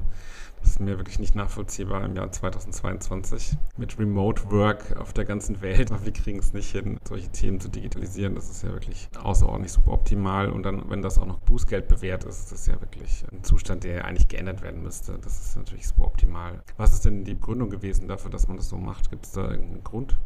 das 0.61 0.71
ist 0.71 0.81
mir 0.81 0.99
wirklich 0.99 1.19
nicht 1.19 1.35
nachvollziehbar 1.35 2.05
im 2.05 2.17
Jahr 2.17 2.31
2022 2.31 3.57
mit 3.77 3.99
Remote 3.99 4.51
Work 4.51 4.97
auf 4.97 5.13
der 5.13 5.25
ganzen 5.25 5.61
Welt. 5.63 5.91
Wir 6.05 6.13
kriegen 6.13 6.39
es 6.39 6.53
nicht 6.53 6.71
hin, 6.71 6.99
solche 7.07 7.29
Themen 7.29 7.61
zu 7.61 7.69
digitalisieren. 7.69 8.35
Das 8.35 8.51
ist 8.51 8.63
ja 8.63 8.71
wirklich 8.71 9.09
außerordentlich 9.23 9.73
super 9.73 9.93
optimal. 9.93 10.51
Und 10.51 10.65
dann, 10.65 10.89
wenn 10.91 11.03
das 11.03 11.19
auch 11.19 11.27
noch 11.27 11.39
Bußgeld 11.41 11.89
bewährt 11.89 12.25
ist, 12.25 12.51
das 12.51 12.61
ist 12.61 12.69
ja 12.69 12.81
wirklich 12.81 13.25
ein 13.33 13.43
Zustand, 13.45 13.85
der 13.85 14.05
eigentlich 14.05 14.29
geändert 14.29 14.63
werden 14.63 14.83
müsste. 14.83 15.19
Das 15.19 15.41
ist 15.41 15.57
natürlich 15.57 15.87
super 15.87 16.05
optimal. 16.05 16.63
Was 16.77 16.93
ist 16.93 17.05
denn 17.05 17.25
die 17.25 17.35
Begründung 17.35 17.71
gewesen 17.71 18.09
dafür, 18.09 18.31
dass 18.31 18.49
man 18.49 18.57
das 18.57 18.69
so 18.69 18.77
macht? 18.77 19.11
Gibt 19.11 19.27
es 19.27 19.33
da 19.33 19.51
irgendeinen 19.51 19.85
Grund? 19.85 20.19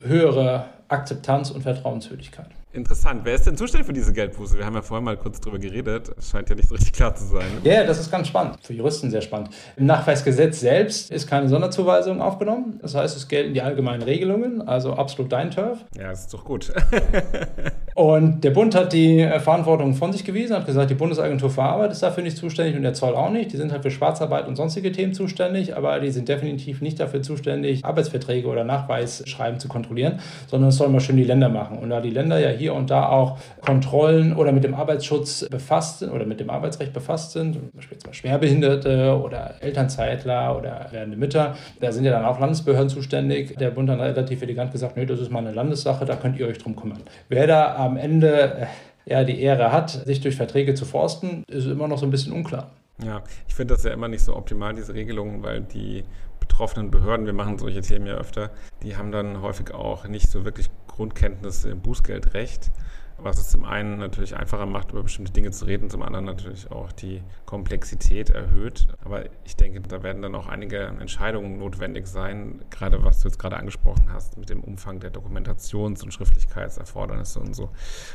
Höhere 0.00 0.68
Akzeptanz 0.88 1.50
und 1.50 1.62
Vertrauenswürdigkeit. 1.62 2.48
Interessant. 2.72 3.22
Wer 3.24 3.34
ist 3.34 3.46
denn 3.46 3.56
zuständig 3.56 3.86
für 3.86 3.92
diese 3.92 4.12
Geldbuße? 4.12 4.58
Wir 4.58 4.66
haben 4.66 4.74
ja 4.74 4.82
vorhin 4.82 5.04
mal 5.04 5.16
kurz 5.16 5.40
drüber 5.40 5.58
geredet. 5.58 6.10
Es 6.18 6.30
scheint 6.30 6.50
ja 6.50 6.54
nicht 6.54 6.68
so 6.68 6.74
richtig 6.74 6.92
klar 6.92 7.14
zu 7.14 7.24
sein. 7.24 7.46
Ja, 7.64 7.72
yeah, 7.72 7.84
das 7.84 7.98
ist 7.98 8.10
ganz 8.10 8.28
spannend. 8.28 8.58
Für 8.60 8.74
Juristen 8.74 9.10
sehr 9.10 9.22
spannend. 9.22 9.50
Im 9.76 9.86
Nachweisgesetz 9.86 10.60
selbst 10.60 11.10
ist 11.10 11.26
keine 11.26 11.48
Sonderzuweisung 11.48 12.20
aufgenommen. 12.20 12.78
Das 12.82 12.94
heißt, 12.94 13.16
es 13.16 13.28
gelten 13.28 13.54
die 13.54 13.62
allgemeinen 13.62 14.02
Regelungen, 14.02 14.60
also 14.60 14.92
absolut 14.92 15.32
dein 15.32 15.50
Turf. 15.50 15.78
Ja, 15.96 16.10
das 16.10 16.22
ist 16.22 16.34
doch 16.34 16.44
gut. 16.44 16.72
und 17.96 18.44
der 18.44 18.50
Bund 18.50 18.74
hat 18.74 18.92
die 18.92 19.26
Verantwortung 19.38 19.94
von 19.94 20.12
sich 20.12 20.22
gewiesen, 20.22 20.54
hat 20.54 20.66
gesagt, 20.66 20.90
die 20.90 20.94
Bundesagentur 20.94 21.48
für 21.48 21.62
Arbeit 21.62 21.92
ist 21.92 22.02
dafür 22.02 22.22
nicht 22.22 22.36
zuständig 22.36 22.76
und 22.76 22.82
der 22.82 22.92
Zoll 22.92 23.14
auch 23.14 23.30
nicht. 23.30 23.54
Die 23.54 23.56
sind 23.56 23.72
halt 23.72 23.82
für 23.82 23.90
Schwarzarbeit 23.90 24.46
und 24.46 24.54
sonstige 24.54 24.92
Themen 24.92 25.14
zuständig, 25.14 25.74
aber 25.74 25.98
die 25.98 26.10
sind 26.10 26.28
definitiv 26.28 26.82
nicht 26.82 27.00
dafür 27.00 27.22
zuständig, 27.22 27.86
Arbeitsverträge 27.86 28.48
oder 28.48 28.64
Nachweisschreiben 28.64 29.58
zu 29.60 29.68
kontrollieren, 29.68 30.20
sondern 30.46 30.68
das 30.68 30.76
sollen 30.76 30.92
mal 30.92 31.00
schön 31.00 31.16
die 31.16 31.24
Länder 31.24 31.48
machen. 31.48 31.78
Und 31.78 31.88
da 31.88 32.02
die 32.02 32.10
Länder 32.10 32.38
ja 32.38 32.50
hier 32.50 32.74
und 32.74 32.90
da 32.90 33.08
auch 33.08 33.38
Kontrollen 33.62 34.36
oder 34.36 34.52
mit 34.52 34.64
dem 34.64 34.74
Arbeitsschutz 34.74 35.48
befasst 35.48 36.00
sind 36.00 36.10
oder 36.10 36.26
mit 36.26 36.38
dem 36.38 36.50
Arbeitsrecht 36.50 36.92
befasst 36.92 37.32
sind, 37.32 37.54
zum 37.54 37.70
Beispiel 37.72 37.96
Schwerbehinderte 38.10 39.18
oder 39.18 39.54
Elternzeitler 39.60 40.54
oder 40.54 40.88
werdende 40.90 41.16
Mütter, 41.16 41.54
da 41.80 41.90
sind 41.92 42.04
ja 42.04 42.10
dann 42.10 42.26
auch 42.26 42.38
Landesbehörden 42.38 42.90
zuständig. 42.90 43.56
Der 43.56 43.70
Bund 43.70 43.88
hat 43.88 44.00
relativ 44.00 44.42
elegant 44.42 44.70
gesagt, 44.72 44.98
nee, 44.98 45.06
das 45.06 45.18
ist 45.18 45.32
mal 45.32 45.38
eine 45.38 45.52
Landessache, 45.52 46.04
da 46.04 46.16
könnt 46.16 46.38
ihr 46.38 46.46
euch 46.46 46.58
drum 46.58 46.76
kümmern. 46.76 47.00
Wer 47.30 47.46
da 47.46 47.85
am 47.86 47.96
Ende 47.96 48.54
äh, 48.54 48.66
ja, 49.06 49.24
die 49.24 49.40
Ehre 49.40 49.72
hat, 49.72 49.90
sich 49.90 50.20
durch 50.20 50.36
Verträge 50.36 50.74
zu 50.74 50.84
forsten, 50.84 51.44
ist 51.48 51.66
immer 51.66 51.88
noch 51.88 51.98
so 51.98 52.06
ein 52.06 52.10
bisschen 52.10 52.32
unklar. 52.32 52.70
Ja, 53.04 53.22
ich 53.46 53.54
finde 53.54 53.74
das 53.74 53.84
ja 53.84 53.92
immer 53.92 54.08
nicht 54.08 54.22
so 54.22 54.34
optimal, 54.34 54.74
diese 54.74 54.94
Regelungen, 54.94 55.42
weil 55.42 55.60
die 55.62 56.04
betroffenen 56.40 56.90
Behörden, 56.90 57.26
wir 57.26 57.32
machen 57.32 57.58
solche 57.58 57.82
Themen 57.82 58.06
ja 58.06 58.14
öfter, 58.14 58.50
die 58.82 58.96
haben 58.96 59.12
dann 59.12 59.42
häufig 59.42 59.72
auch 59.72 60.06
nicht 60.08 60.30
so 60.30 60.44
wirklich 60.44 60.68
Grundkenntnisse 60.88 61.70
im 61.70 61.80
Bußgeldrecht. 61.80 62.70
Was 63.18 63.38
es 63.38 63.48
zum 63.48 63.64
einen 63.64 63.98
natürlich 63.98 64.36
einfacher 64.36 64.66
macht, 64.66 64.92
über 64.92 65.02
bestimmte 65.02 65.32
Dinge 65.32 65.50
zu 65.50 65.64
reden, 65.64 65.90
zum 65.90 66.02
anderen 66.02 66.24
natürlich 66.26 66.70
auch 66.70 66.92
die 66.92 67.22
Komplexität 67.46 68.30
erhöht. 68.30 68.88
Aber 69.04 69.24
ich 69.44 69.56
denke, 69.56 69.80
da 69.80 70.02
werden 70.02 70.22
dann 70.22 70.34
auch 70.34 70.48
einige 70.48 70.78
Entscheidungen 70.78 71.58
notwendig 71.58 72.06
sein, 72.06 72.62
gerade 72.70 73.02
was 73.04 73.20
du 73.20 73.28
jetzt 73.28 73.38
gerade 73.38 73.56
angesprochen 73.56 74.12
hast 74.12 74.36
mit 74.36 74.50
dem 74.50 74.62
Umfang 74.62 75.00
der 75.00 75.12
Dokumentations- 75.12 76.02
und 76.02 76.12
Schriftlichkeitserfordernisse 76.12 77.40
und 77.40 77.54
so. 77.54 77.70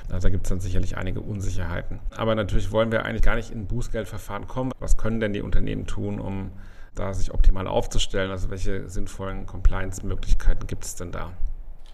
Also 0.10 0.28
da 0.28 0.30
gibt 0.30 0.46
es 0.46 0.50
dann 0.50 0.60
sicherlich 0.60 0.98
einige 0.98 1.22
Unsicherheiten. 1.22 2.00
Aber 2.16 2.36
natürlich 2.36 2.72
wollen 2.72 2.92
wir 2.92 3.06
eigentlich 3.06 3.24
gar 3.24 3.36
nicht 3.36 3.52
in 3.52 3.68
Bußgeldverfahren 3.68 4.48
kommen. 4.48 4.72
Was 4.80 4.98
können 4.98 5.20
denn 5.20 5.34
die 5.34 5.42
Unternehmen 5.42 5.88
tun, 5.88 6.20
um 6.20 6.52
da 6.96 7.14
sich 7.14 7.34
optimal 7.34 7.68
aufzustellen? 7.68 8.32
Also 8.32 8.50
welche 8.50 8.88
sinnvollen 8.90 9.46
Compliance-Möglichkeiten 9.46 10.68
gibt 10.68 10.86
es 10.86 10.96
denn 10.96 11.12
da? 11.12 11.32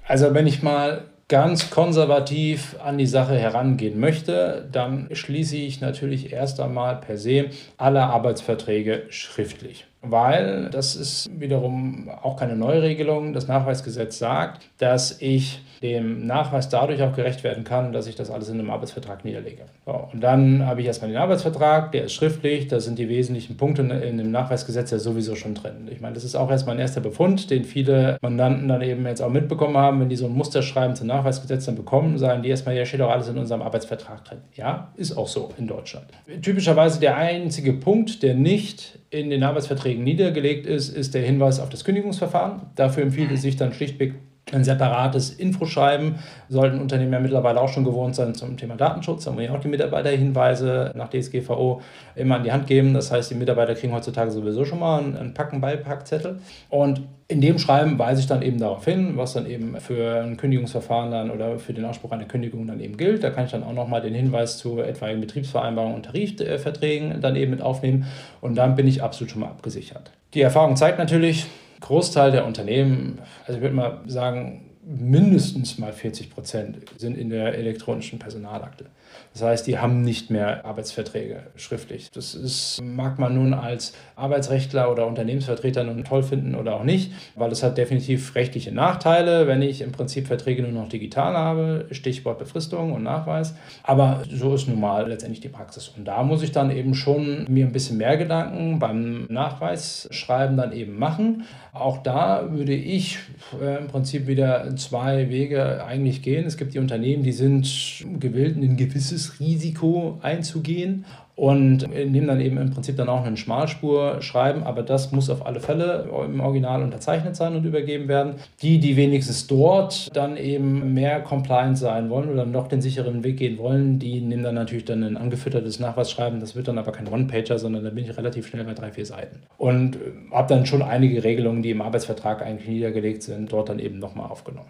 Also 0.05 0.33
wenn 0.33 0.47
ich 0.47 0.63
mal 0.63 1.05
ganz 1.27 1.69
konservativ 1.69 2.77
an 2.81 2.97
die 2.97 3.05
Sache 3.05 3.35
herangehen 3.37 3.99
möchte, 3.99 4.67
dann 4.71 5.09
schließe 5.11 5.57
ich 5.57 5.81
natürlich 5.81 6.31
erst 6.31 6.59
einmal 6.59 6.97
per 6.97 7.17
se 7.17 7.49
alle 7.77 8.03
Arbeitsverträge 8.03 9.07
schriftlich. 9.09 9.85
Weil 10.01 10.69
das 10.69 10.95
ist 10.95 11.29
wiederum 11.39 12.09
auch 12.21 12.37
keine 12.37 12.55
Neuregelung. 12.55 13.33
Das 13.33 13.47
Nachweisgesetz 13.47 14.19
sagt, 14.19 14.69
dass 14.77 15.21
ich 15.21 15.61
dem 15.81 16.25
Nachweis 16.25 16.69
dadurch 16.69 17.01
auch 17.01 17.13
gerecht 17.13 17.43
werden 17.43 17.63
kann, 17.63 17.93
dass 17.93 18.07
ich 18.07 18.15
das 18.15 18.31
alles 18.31 18.49
in 18.49 18.59
einem 18.59 18.69
Arbeitsvertrag 18.69 19.25
niederlege. 19.25 19.63
So, 19.85 20.09
und 20.11 20.21
dann 20.21 20.65
habe 20.65 20.81
ich 20.81 20.87
erstmal 20.87 21.11
den 21.11 21.19
Arbeitsvertrag, 21.19 21.91
der 21.91 22.05
ist 22.05 22.13
schriftlich, 22.13 22.67
da 22.67 22.79
sind 22.79 22.97
die 22.99 23.09
wesentlichen 23.09 23.57
Punkte 23.57 23.81
in 23.81 24.17
dem 24.17 24.31
Nachweisgesetz 24.31 24.91
ja 24.91 24.99
sowieso 24.99 25.35
schon 25.35 25.53
drin. 25.53 25.87
Ich 25.91 26.01
meine, 26.01 26.15
das 26.15 26.23
ist 26.23 26.35
auch 26.35 26.49
erstmal 26.49 26.75
ein 26.75 26.79
erster 26.79 27.01
Befund, 27.01 27.49
den 27.51 27.63
viele 27.63 28.17
Mandanten 28.21 28.67
dann 28.67 28.81
eben 28.81 29.05
jetzt 29.05 29.21
auch 29.21 29.29
mitbekommen 29.29 29.77
haben, 29.77 29.99
wenn 29.99 30.09
die 30.09 30.15
so 30.15 30.25
ein 30.25 30.33
Musterschreiben 30.33 30.95
zum 30.95 31.07
Nachweisgesetz 31.07 31.65
dann 31.65 31.75
bekommen, 31.75 32.17
sagen 32.17 32.41
die 32.43 32.49
erstmal, 32.49 32.75
ja, 32.75 32.85
steht 32.85 33.01
auch 33.01 33.11
alles 33.11 33.27
in 33.27 33.37
unserem 33.37 33.61
Arbeitsvertrag 33.61 34.25
drin. 34.25 34.39
Ja, 34.55 34.91
ist 34.95 35.15
auch 35.15 35.27
so 35.27 35.49
in 35.57 35.67
Deutschland. 35.67 36.07
Typischerweise 36.41 36.99
der 36.99 37.17
einzige 37.17 37.73
Punkt, 37.73 38.23
der 38.23 38.33
nicht 38.33 38.99
in 39.09 39.29
den 39.29 39.43
Arbeitsverträgen 39.43 40.03
niedergelegt 40.03 40.65
ist, 40.65 40.89
ist 40.89 41.13
der 41.13 41.21
Hinweis 41.21 41.59
auf 41.59 41.69
das 41.69 41.83
Kündigungsverfahren. 41.85 42.61
Dafür 42.75 43.03
empfiehlt 43.03 43.31
es 43.31 43.41
sich 43.41 43.55
dann 43.55 43.73
schlichtweg 43.73 44.15
ein 44.53 44.63
separates 44.63 45.31
Infoschreiben 45.31 46.15
sollten 46.49 46.79
Unternehmen 46.79 47.13
ja 47.13 47.19
mittlerweile 47.19 47.59
auch 47.59 47.67
schon 47.67 47.83
gewohnt 47.83 48.15
sein 48.15 48.33
zum 48.33 48.55
Thema 48.55 48.75
Datenschutz. 48.75 49.25
Da 49.25 49.31
muss 49.31 49.43
ich 49.43 49.49
auch 49.49 49.59
die 49.59 49.67
Mitarbeiterhinweise 49.67 50.93
nach 50.95 51.09
DSGVO 51.09 51.81
immer 52.15 52.35
an 52.35 52.43
die 52.43 52.51
Hand 52.51 52.67
geben. 52.67 52.93
Das 52.93 53.11
heißt, 53.11 53.29
die 53.29 53.35
Mitarbeiter 53.35 53.75
kriegen 53.75 53.93
heutzutage 53.93 54.31
sowieso 54.31 54.63
schon 54.63 54.79
mal 54.79 54.99
einen 54.99 55.33
Packen-Beipackzettel. 55.33 56.39
Und 56.69 57.01
in 57.27 57.41
dem 57.41 57.59
Schreiben 57.59 57.99
weise 57.99 58.21
ich 58.21 58.27
dann 58.27 58.41
eben 58.41 58.57
darauf 58.57 58.85
hin, 58.85 59.17
was 59.17 59.33
dann 59.33 59.45
eben 59.47 59.81
für 59.81 60.21
ein 60.21 60.37
Kündigungsverfahren 60.37 61.11
dann 61.11 61.29
oder 61.29 61.59
für 61.59 61.73
den 61.73 61.83
Anspruch 61.83 62.11
einer 62.11 62.23
Kündigung 62.23 62.65
dann 62.67 62.79
eben 62.79 62.95
gilt. 62.95 63.23
Da 63.23 63.31
kann 63.31 63.45
ich 63.45 63.51
dann 63.51 63.63
auch 63.63 63.73
nochmal 63.73 64.01
den 64.01 64.13
Hinweis 64.13 64.57
zu 64.57 64.79
etwaigen 64.79 65.19
Betriebsvereinbarungen 65.19 65.95
und 65.95 66.05
Tarifverträgen 66.05 67.19
dann 67.19 67.35
eben 67.35 67.51
mit 67.51 67.61
aufnehmen. 67.61 68.05
Und 68.39 68.55
dann 68.55 68.75
bin 68.75 68.87
ich 68.87 69.03
absolut 69.03 69.31
schon 69.31 69.41
mal 69.41 69.47
abgesichert. 69.47 70.11
Die 70.33 70.41
Erfahrung 70.41 70.77
zeigt 70.77 70.99
natürlich, 70.99 71.47
Großteil 71.79 72.31
der 72.31 72.45
Unternehmen, 72.45 73.19
also 73.45 73.57
ich 73.57 73.61
würde 73.61 73.75
mal 73.75 74.01
sagen, 74.07 74.66
mindestens 74.87 75.77
mal 75.77 75.91
40 75.91 76.29
Prozent 76.29 76.77
sind 76.97 77.17
in 77.17 77.29
der 77.29 77.55
elektronischen 77.57 78.19
Personalakte. 78.19 78.85
Das 79.33 79.41
heißt, 79.41 79.67
die 79.67 79.77
haben 79.77 80.01
nicht 80.01 80.29
mehr 80.29 80.65
Arbeitsverträge 80.65 81.43
schriftlich. 81.55 82.09
Das 82.11 82.33
ist, 82.35 82.81
mag 82.81 83.19
man 83.19 83.35
nun 83.35 83.53
als 83.53 83.93
Arbeitsrechtler 84.15 84.91
oder 84.91 85.05
Unternehmensvertreter 85.05 85.83
nun 85.83 86.03
toll 86.03 86.23
finden 86.23 86.55
oder 86.55 86.75
auch 86.75 86.83
nicht, 86.83 87.11
weil 87.35 87.51
es 87.51 87.63
hat 87.63 87.77
definitiv 87.77 88.35
rechtliche 88.35 88.71
Nachteile, 88.71 89.45
wenn 89.47 89.61
ich 89.61 89.81
im 89.81 89.91
Prinzip 89.91 90.27
Verträge 90.27 90.61
nur 90.61 90.71
noch 90.71 90.89
digital 90.89 91.35
habe, 91.35 91.87
Stichwort 91.91 92.39
Befristung 92.39 92.93
und 92.93 93.03
Nachweis. 93.03 93.55
Aber 93.83 94.23
so 94.31 94.55
ist 94.55 94.67
nun 94.67 94.79
mal 94.79 95.07
letztendlich 95.07 95.41
die 95.41 95.49
Praxis. 95.49 95.89
Und 95.89 96.05
da 96.05 96.23
muss 96.23 96.43
ich 96.43 96.51
dann 96.51 96.71
eben 96.71 96.95
schon 96.95 97.45
mir 97.49 97.65
ein 97.65 97.73
bisschen 97.73 97.97
mehr 97.97 98.17
Gedanken 98.17 98.79
beim 98.79 99.25
Nachweisschreiben 99.25 100.55
dann 100.55 100.71
eben 100.71 100.97
machen. 100.97 101.43
Auch 101.73 102.01
da 102.01 102.51
würde 102.51 102.73
ich 102.73 103.19
äh, 103.61 103.77
im 103.77 103.87
Prinzip 103.87 104.25
wieder 104.27 104.75
zwei 104.77 105.29
Wege 105.29 105.83
eigentlich 105.85 106.21
gehen. 106.21 106.45
Es 106.45 106.57
gibt 106.57 106.73
die 106.73 106.79
Unternehmen, 106.79 107.23
die 107.23 107.31
sind 107.31 108.05
gewillt, 108.19 108.57
ein 108.57 108.77
gewisses 108.77 109.39
Risiko 109.39 110.19
einzugehen 110.21 111.05
und 111.37 111.87
nehmen 111.91 112.25
dann 112.25 112.41
eben 112.41 112.57
im 112.57 112.71
Prinzip 112.71 112.97
dann 112.97 113.09
auch 113.09 113.23
eine 113.23 113.37
Schmalspur 113.37 114.23
schreiben, 114.23 114.63
aber 114.63 114.81
das 114.81 115.11
muss 115.11 115.29
auf 115.29 115.45
alle 115.45 115.59
Fälle 115.59 116.09
im 116.25 116.39
Original 116.39 116.81
unterzeichnet 116.81 117.35
sein 117.35 117.55
und 117.55 117.63
übergeben 117.63 118.07
werden. 118.07 118.33
Die, 118.63 118.79
die 118.79 118.97
wenigstens 118.97 119.45
dort 119.45 120.15
dann 120.17 120.35
eben 120.35 120.95
mehr 120.95 121.21
compliant 121.21 121.77
sein 121.77 122.09
wollen 122.09 122.31
oder 122.31 122.47
noch 122.47 122.67
den 122.67 122.81
sicheren 122.81 123.23
Weg 123.23 123.37
gehen 123.37 123.59
wollen, 123.59 123.99
die 123.99 124.19
nehmen 124.19 124.41
dann 124.41 124.55
natürlich 124.55 124.85
dann 124.85 125.03
ein 125.03 125.15
angefüttertes 125.15 125.79
Nachweisschreiben. 125.79 126.39
Das 126.39 126.55
wird 126.55 126.69
dann 126.69 126.79
aber 126.79 126.91
kein 126.91 127.07
One-Pager, 127.07 127.59
sondern 127.59 127.83
da 127.83 127.91
bin 127.91 128.05
ich 128.05 128.17
relativ 128.17 128.47
schnell 128.47 128.63
bei 128.63 128.73
drei, 128.73 128.91
vier 128.91 129.05
Seiten. 129.05 129.43
Und 129.59 129.99
habe 130.31 130.51
dann 130.51 130.65
schon 130.65 130.81
einige 130.81 131.23
Regelungen, 131.23 131.61
die 131.61 131.69
im 131.69 131.81
Arbeitsvertrag 131.81 132.41
eigentlich 132.41 132.67
niedergelegt 132.67 133.21
sind, 133.21 133.53
dort 133.53 133.69
dann 133.69 133.77
eben 133.77 133.99
nochmal 133.99 134.31
aufgenommen. 134.31 134.66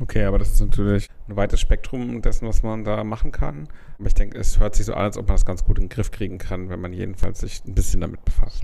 Okay, 0.00 0.24
aber 0.24 0.38
das 0.38 0.52
ist 0.52 0.60
natürlich 0.60 1.08
ein 1.30 1.36
weites 1.36 1.60
Spektrum 1.60 2.22
dessen, 2.22 2.46
was 2.46 2.62
man 2.62 2.84
da 2.84 3.04
machen 3.04 3.32
kann. 3.32 3.68
Aber 3.98 4.08
ich 4.08 4.14
denke, 4.14 4.38
es 4.38 4.58
hört 4.58 4.74
sich 4.74 4.86
so 4.86 4.94
an, 4.94 5.04
als 5.04 5.16
ob 5.16 5.28
man 5.28 5.36
das 5.36 5.46
ganz 5.46 5.64
gut 5.64 5.78
in 5.78 5.84
den 5.84 5.90
Griff 5.90 6.10
kriegen 6.10 6.38
kann, 6.38 6.68
wenn 6.68 6.80
man 6.80 6.92
jedenfalls 6.92 7.40
sich 7.40 7.62
ein 7.66 7.74
bisschen 7.74 8.00
damit 8.00 8.24
befasst. 8.24 8.62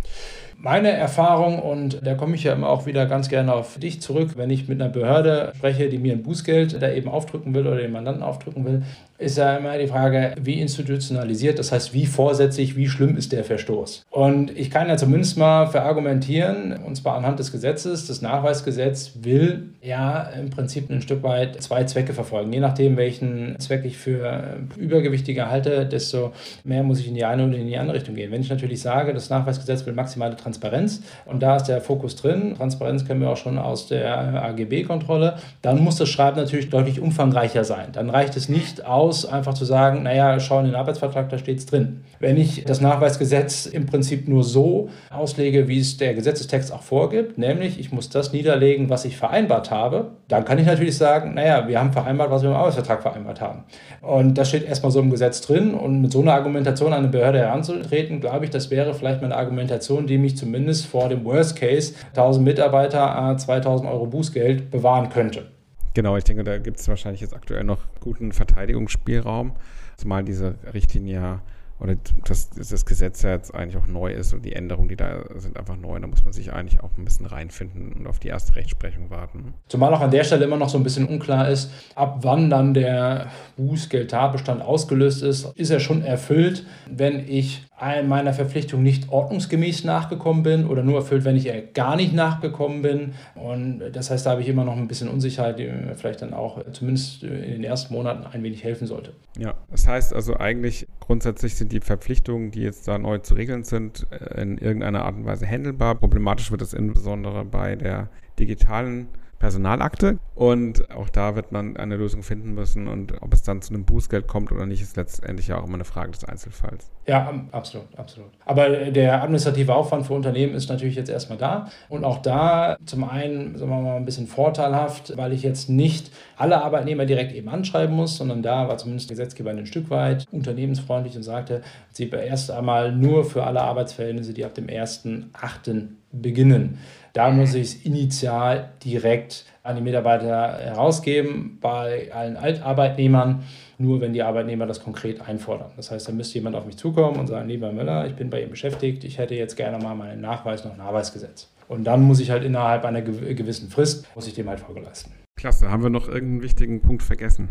Meine 0.59 0.91
Erfahrung, 0.91 1.59
und 1.59 2.01
da 2.07 2.15
komme 2.15 2.35
ich 2.35 2.45
ja 2.45 2.55
immer 2.55 2.69
auch 2.69 2.87
wieder 2.87 3.05
ganz 3.07 3.29
gerne 3.29 3.53
auf 3.53 3.79
dich 3.79 4.01
zurück, 4.01 4.31
wenn 4.37 4.49
ich 4.49 4.69
mit 4.69 4.81
einer 4.81 4.91
Behörde 4.91 5.53
spreche, 5.55 5.91
die 5.91 5.99
mir 5.99 6.15
ein 6.15 6.23
Bußgeld 6.23 6.81
da 6.81 6.91
eben 6.91 7.09
aufdrücken 7.09 7.55
will 7.55 7.67
oder 7.67 7.77
den 7.77 7.93
Mandanten 7.93 8.23
aufdrücken 8.23 8.65
will, 8.65 8.83
ist 9.19 9.39
ja 9.39 9.57
immer 9.57 9.79
die 9.79 9.87
Frage, 9.87 10.35
wie 10.41 10.61
institutionalisiert, 10.61 11.59
das 11.59 11.73
heißt, 11.73 11.93
wie 11.95 12.07
vorsätzlich, 12.07 12.77
wie 12.77 12.89
schlimm 12.89 13.17
ist 13.17 13.33
der 13.33 13.45
Verstoß. 13.45 14.05
Und 14.11 14.57
ich 14.57 14.71
kann 14.71 14.89
ja 14.89 14.97
zumindest 14.97 15.37
mal 15.37 15.67
verargumentieren, 15.67 16.73
und 16.85 16.97
zwar 16.97 17.17
anhand 17.17 17.39
des 17.39 17.53
Gesetzes, 17.53 18.07
das 18.07 18.23
Nachweisgesetz 18.23 19.13
will 19.21 19.71
ja 19.83 20.23
im 20.23 20.51
Prinzip 20.51 20.91
ein 20.91 21.03
Stück 21.03 21.23
weit 21.23 21.63
zwei 21.63 21.85
Zwecke 21.85 22.13
verfolgen. 22.13 22.51
Je 22.57 22.61
nachdem, 22.61 22.97
welchen 22.97 23.61
Zweck 23.61 23.85
ich 23.85 23.99
für 23.99 24.57
übergewichtiger 24.79 25.51
halte, 25.51 25.85
desto 25.85 26.33
mehr 26.65 26.83
muss 26.83 27.01
ich 27.01 27.07
in 27.07 27.15
die 27.15 27.27
eine 27.27 27.47
oder 27.47 27.59
in 27.59 27.67
die 27.67 27.77
andere 27.77 27.99
Richtung 27.99 28.15
gehen. 28.15 28.33
Wenn 28.33 28.41
ich 28.41 28.49
natürlich 28.49 28.81
sage, 28.81 29.13
das 29.13 29.29
Nachweisgesetz 29.29 29.85
will 29.85 29.93
maximale 29.93 30.37
Transparenz 30.37 31.03
und 31.27 31.43
da 31.43 31.57
ist 31.57 31.65
der 31.65 31.83
Fokus 31.83 32.17
drin. 32.17 32.55
Transparenz 32.57 33.05
kennen 33.05 33.21
wir 33.21 33.29
auch 33.29 33.37
schon 33.37 33.59
aus 33.59 33.89
der 33.89 34.43
AGB-Kontrolle. 34.43 35.37
Dann 35.61 35.85
muss 35.85 35.97
das 35.97 36.09
Schreiben 36.09 36.39
natürlich 36.39 36.71
deutlich 36.71 36.99
umfangreicher 36.99 37.63
sein. 37.63 37.89
Dann 37.93 38.09
reicht 38.09 38.39
es 38.39 38.49
nicht 38.49 38.87
aus, 38.87 39.27
einfach 39.27 39.53
zu 39.53 39.67
sagen, 39.67 40.05
naja, 40.05 40.41
schau 40.41 40.59
in 40.61 40.65
den 40.65 40.77
Arbeitsvertrag, 40.77 41.29
da 41.29 41.37
steht 41.37 41.59
es 41.59 41.67
drin. 41.67 42.05
Wenn 42.21 42.39
ich 42.39 42.65
das 42.65 42.81
Nachweisgesetz 42.81 43.67
im 43.67 43.85
Prinzip 43.85 44.29
nur 44.29 44.45
so 44.45 44.89
auslege, 45.11 45.69
wie 45.69 45.79
es 45.79 45.99
der 45.99 46.15
Gesetzestext 46.15 46.73
auch 46.73 46.83
vorgibt, 46.83 47.37
nämlich 47.37 47.79
ich 47.79 47.93
muss 47.93 48.09
das 48.09 48.33
niederlegen, 48.33 48.89
was 48.89 49.05
ich 49.05 49.19
vereinbart 49.19 49.71
habe, 49.71 50.13
dann 50.29 50.45
kann 50.45 50.59
ich 50.59 50.67
natürlich 50.67 50.97
sagen, 50.97 51.35
naja, 51.35 51.69
wir 51.69 51.79
haben 51.79 51.93
vereinbart, 51.93 52.31
was 52.31 52.43
wir 52.43 52.51
im 52.51 52.57
Arbeitsvertrag 52.57 53.03
vereinbart 53.03 53.41
haben. 53.41 53.65
Und 54.01 54.37
das 54.37 54.49
steht 54.49 54.65
erstmal 54.65 54.91
so 54.91 55.01
im 55.01 55.11
Gesetz 55.11 55.41
drin 55.41 55.75
und 55.75 56.01
mit 56.01 56.13
so 56.13 56.21
einer 56.21 56.35
Argumentation 56.35 56.93
an 56.93 57.01
eine 57.01 57.09
Behörde 57.09 57.39
heranzutreten, 57.39 58.21
glaube 58.21 58.45
ich, 58.45 58.51
das 58.51 58.71
wäre 58.71 58.93
vielleicht 58.95 59.21
mal 59.21 59.27
eine 59.27 59.37
Argumentation, 59.37 60.07
die 60.07 60.19
mich 60.19 60.37
zumindest 60.37 60.87
vor 60.87 61.09
dem 61.09 61.25
Worst 61.25 61.57
Case 61.57 61.95
1000 62.11 62.45
Mitarbeiter 62.45 63.37
2000 63.37 63.89
Euro 63.89 64.07
Bußgeld 64.07 64.71
bewahren 64.71 65.11
könnte. 65.11 65.47
Genau, 65.95 66.17
ich 66.17 66.25
denke, 66.25 66.45
da 66.45 66.59
gibt 66.59 66.79
es 66.79 66.89
wahrscheinlich 66.89 67.21
jetzt 67.21 67.35
aktuell 67.35 67.65
noch 67.65 67.79
guten 68.01 68.33
Verteidigungsspielraum, 68.33 69.53
zumal 69.97 70.25
diese 70.25 70.57
Richtlinie 70.75 71.41
oder 71.79 71.97
dass 72.25 72.51
das 72.51 72.87
Gesetz 72.87 73.23
ja 73.23 73.31
jetzt 73.31 73.55
eigentlich 73.55 73.77
auch 73.77 73.87
neu 73.87 74.13
ist 74.13 74.33
und 74.33 74.45
die 74.45 74.55
Änderungen, 74.55 74.89
die 74.89 74.97
da 74.97 75.25
sind, 75.37 75.59
einfach 75.59 75.77
neu. 75.77 75.99
Da 76.01 76.07
muss 76.07 76.25
man 76.25 76.33
sich 76.33 76.53
eigentlich 76.53 76.81
auch 76.83 76.91
ein 76.97 77.05
bisschen 77.05 77.27
reinfinden 77.27 77.93
und 77.93 78.07
auf 78.07 78.19
die 78.19 78.29
erste 78.29 78.57
Rechtsprechung 78.57 79.11
warten. 79.11 79.53
Zumal 79.69 79.93
auch 79.93 80.01
an 80.01 80.11
der 80.11 80.25
Stelle 80.25 80.45
immer 80.45 80.57
noch 80.57 80.71
so 80.71 80.79
ein 80.79 80.85
bisschen 80.85 81.07
unklar 81.07 81.49
ist, 81.49 81.71
ab 81.95 82.19
wann 82.23 82.49
dann 82.49 82.73
der 82.73 83.31
Bußgeldtatbestand 83.57 84.63
ausgelöst 84.63 85.23
ist. 85.23 85.53
Ist 85.55 85.71
er 85.71 85.81
schon 85.81 86.03
erfüllt, 86.03 86.65
wenn 86.91 87.29
ich 87.29 87.67
meiner 87.79 88.33
Verpflichtung 88.33 88.83
nicht 88.83 89.11
ordnungsgemäß 89.11 89.85
nachgekommen 89.85 90.43
bin 90.43 90.67
oder 90.67 90.83
nur 90.83 90.97
erfüllt, 90.97 91.25
wenn 91.25 91.37
ich 91.37 91.51
gar 91.75 91.97
nicht 91.97 92.15
nachgekommen 92.15 92.83
bin. 92.83 93.13
Und 93.35 93.83
das 93.93 94.11
heißt, 94.11 94.25
da 94.25 94.31
habe 94.31 94.41
ich 94.41 94.49
immer 94.49 94.65
noch 94.65 94.77
ein 94.77 94.89
bisschen 94.89 95.09
Unsicherheit, 95.09 95.59
die 95.59 95.65
mir 95.67 95.95
vielleicht 95.95 96.23
dann 96.23 96.33
auch 96.33 96.65
zumindest 96.73 97.23
in 97.23 97.31
den 97.31 97.65
ersten 97.65 97.93
Monaten 97.93 98.27
ein 98.27 98.43
wenig 98.43 98.65
helfen 98.65 98.87
sollte. 98.87 99.13
Ja, 99.39 99.55
das 99.71 99.87
heißt 99.87 100.15
also 100.15 100.37
eigentlich 100.37 100.87
grundsätzlich 101.01 101.55
sind 101.55 101.71
die 101.73 101.81
Verpflichtungen, 101.81 102.51
die 102.51 102.63
jetzt 102.63 102.89
da 102.89 102.97
neu 102.99 103.19
zu 103.19 103.35
regeln 103.35 103.65
sind, 103.65 104.07
in 104.35 104.57
irgendeiner 104.57 105.05
Art 105.05 105.17
und 105.17 105.27
Weise 105.27 105.47
handelbar. 105.47 105.97
Problematisch 105.97 106.51
wird 106.51 106.63
es 106.63 106.73
insbesondere 106.73 107.45
bei 107.45 107.77
der 107.77 108.09
digitalen 108.39 109.09
Personalakte. 109.39 110.19
Und 110.35 110.91
auch 110.91 111.09
da 111.09 111.35
wird 111.35 111.53
man 111.53 111.77
eine 111.77 111.97
Lösung 111.97 112.23
finden 112.23 112.53
müssen. 112.55 112.89
Und 112.89 113.23
ob 113.23 113.33
es 113.33 113.43
dann 113.43 113.63
zu 113.63 113.73
einem 113.73 113.85
Bußgeld 113.85 114.27
kommt 114.27 114.53
oder 114.53 114.67
nicht, 114.67 114.83
ist 114.83 114.97
letztendlich 114.97 115.49
ja 115.49 115.59
auch 115.59 115.65
immer 115.65 115.75
eine 115.75 115.85
Frage 115.85 116.11
des 116.11 116.25
Einzelfalls. 116.25 116.91
Ja, 117.07 117.33
absolut, 117.53 117.87
absolut. 117.97 118.31
Aber 118.45 118.69
der 118.69 119.23
administrative 119.23 119.75
Aufwand 119.75 120.07
für 120.07 120.15
Unternehmen 120.15 120.55
ist 120.55 120.69
natürlich 120.69 120.97
jetzt 120.97 121.09
erstmal 121.09 121.39
da. 121.39 121.69
Und 121.89 122.05
auch 122.05 122.21
da 122.23 122.77
zum 122.85 123.05
einen, 123.05 123.57
sagen 123.57 123.71
wir 123.71 123.81
mal, 123.81 123.97
ein 123.97 124.05
bisschen 124.05 124.27
vorteilhaft, 124.27 125.17
weil 125.17 125.33
ich 125.33 125.43
jetzt 125.43 125.71
nicht 125.71 126.11
alle 126.37 126.63
Arbeitnehmer 126.63 127.07
direkt 127.07 127.33
eben 127.33 127.49
anschreiben 127.49 127.95
muss, 127.95 128.17
sondern 128.17 128.43
da 128.43 128.69
war 128.69 128.77
zumindest 128.79 129.11
der 129.11 129.17
Gesetzgeber 129.17 129.51
ein 129.51 129.67
Stück 129.67 129.91
weit 129.91 130.27
unternehmensfreundlich 130.31 131.17
und 131.17 131.23
sagte, 131.23 131.63
sie 131.93 132.11
erst 132.11 132.51
einmal 132.51 132.93
nur 132.93 133.25
für 133.25 133.45
alle 133.45 133.63
Arbeitsverhältnisse, 133.63 134.35
die 134.35 134.45
ab 134.45 134.55
dem 134.55 134.67
1.8. 134.67 135.89
beginnen. 136.21 136.79
Da 137.13 137.31
muss 137.31 137.55
ich 137.55 137.63
es 137.63 137.75
initial 137.85 138.71
direkt 138.85 139.47
an 139.63 139.77
die 139.77 139.83
Mitarbeiter 139.83 140.59
herausgeben, 140.59 141.59
bei 141.61 142.11
allen 142.13 142.37
Altarbeitnehmern, 142.37 143.43
nur 143.79 144.01
wenn 144.01 144.13
die 144.13 144.23
Arbeitnehmer 144.23 144.67
das 144.67 144.83
konkret 144.83 145.21
einfordern. 145.27 145.71
Das 145.77 145.91
heißt, 145.91 146.09
da 146.09 146.13
müsste 146.13 146.35
jemand 146.35 146.57
auf 146.57 146.67
mich 146.67 146.77
zukommen 146.77 147.19
und 147.19 147.27
sagen, 147.27 147.49
lieber 147.49 147.73
Müller, 147.73 148.07
ich 148.07 148.15
bin 148.15 148.31
bei 148.31 148.43
Ihnen 148.43 148.51
beschäftigt, 148.51 149.05
ich 149.05 149.19
hätte 149.19 149.35
jetzt 149.35 149.57
gerne 149.57 149.83
mal 149.83 149.95
meinen 149.95 150.21
Nachweis 150.21 150.65
noch 150.65 150.75
ein 150.75 150.81
Arbeitsgesetz. 150.81 151.49
Und 151.69 151.85
dann 151.85 152.03
muss 152.03 152.21
ich 152.21 152.31
halt 152.31 152.45
innerhalb 152.45 152.85
einer 152.85 153.03
gewissen 153.03 153.71
Frist, 153.71 154.07
muss 154.15 154.27
ich 154.27 154.35
dem 154.35 154.49
halt 154.49 154.61
Folge 154.61 154.83
leisten. 154.83 155.11
Klasse, 155.37 155.71
haben 155.71 155.83
wir 155.83 155.91
noch 155.91 156.09
irgendeinen 156.09 156.43
wichtigen 156.43 156.81
Punkt 156.81 157.03
vergessen? 157.03 157.49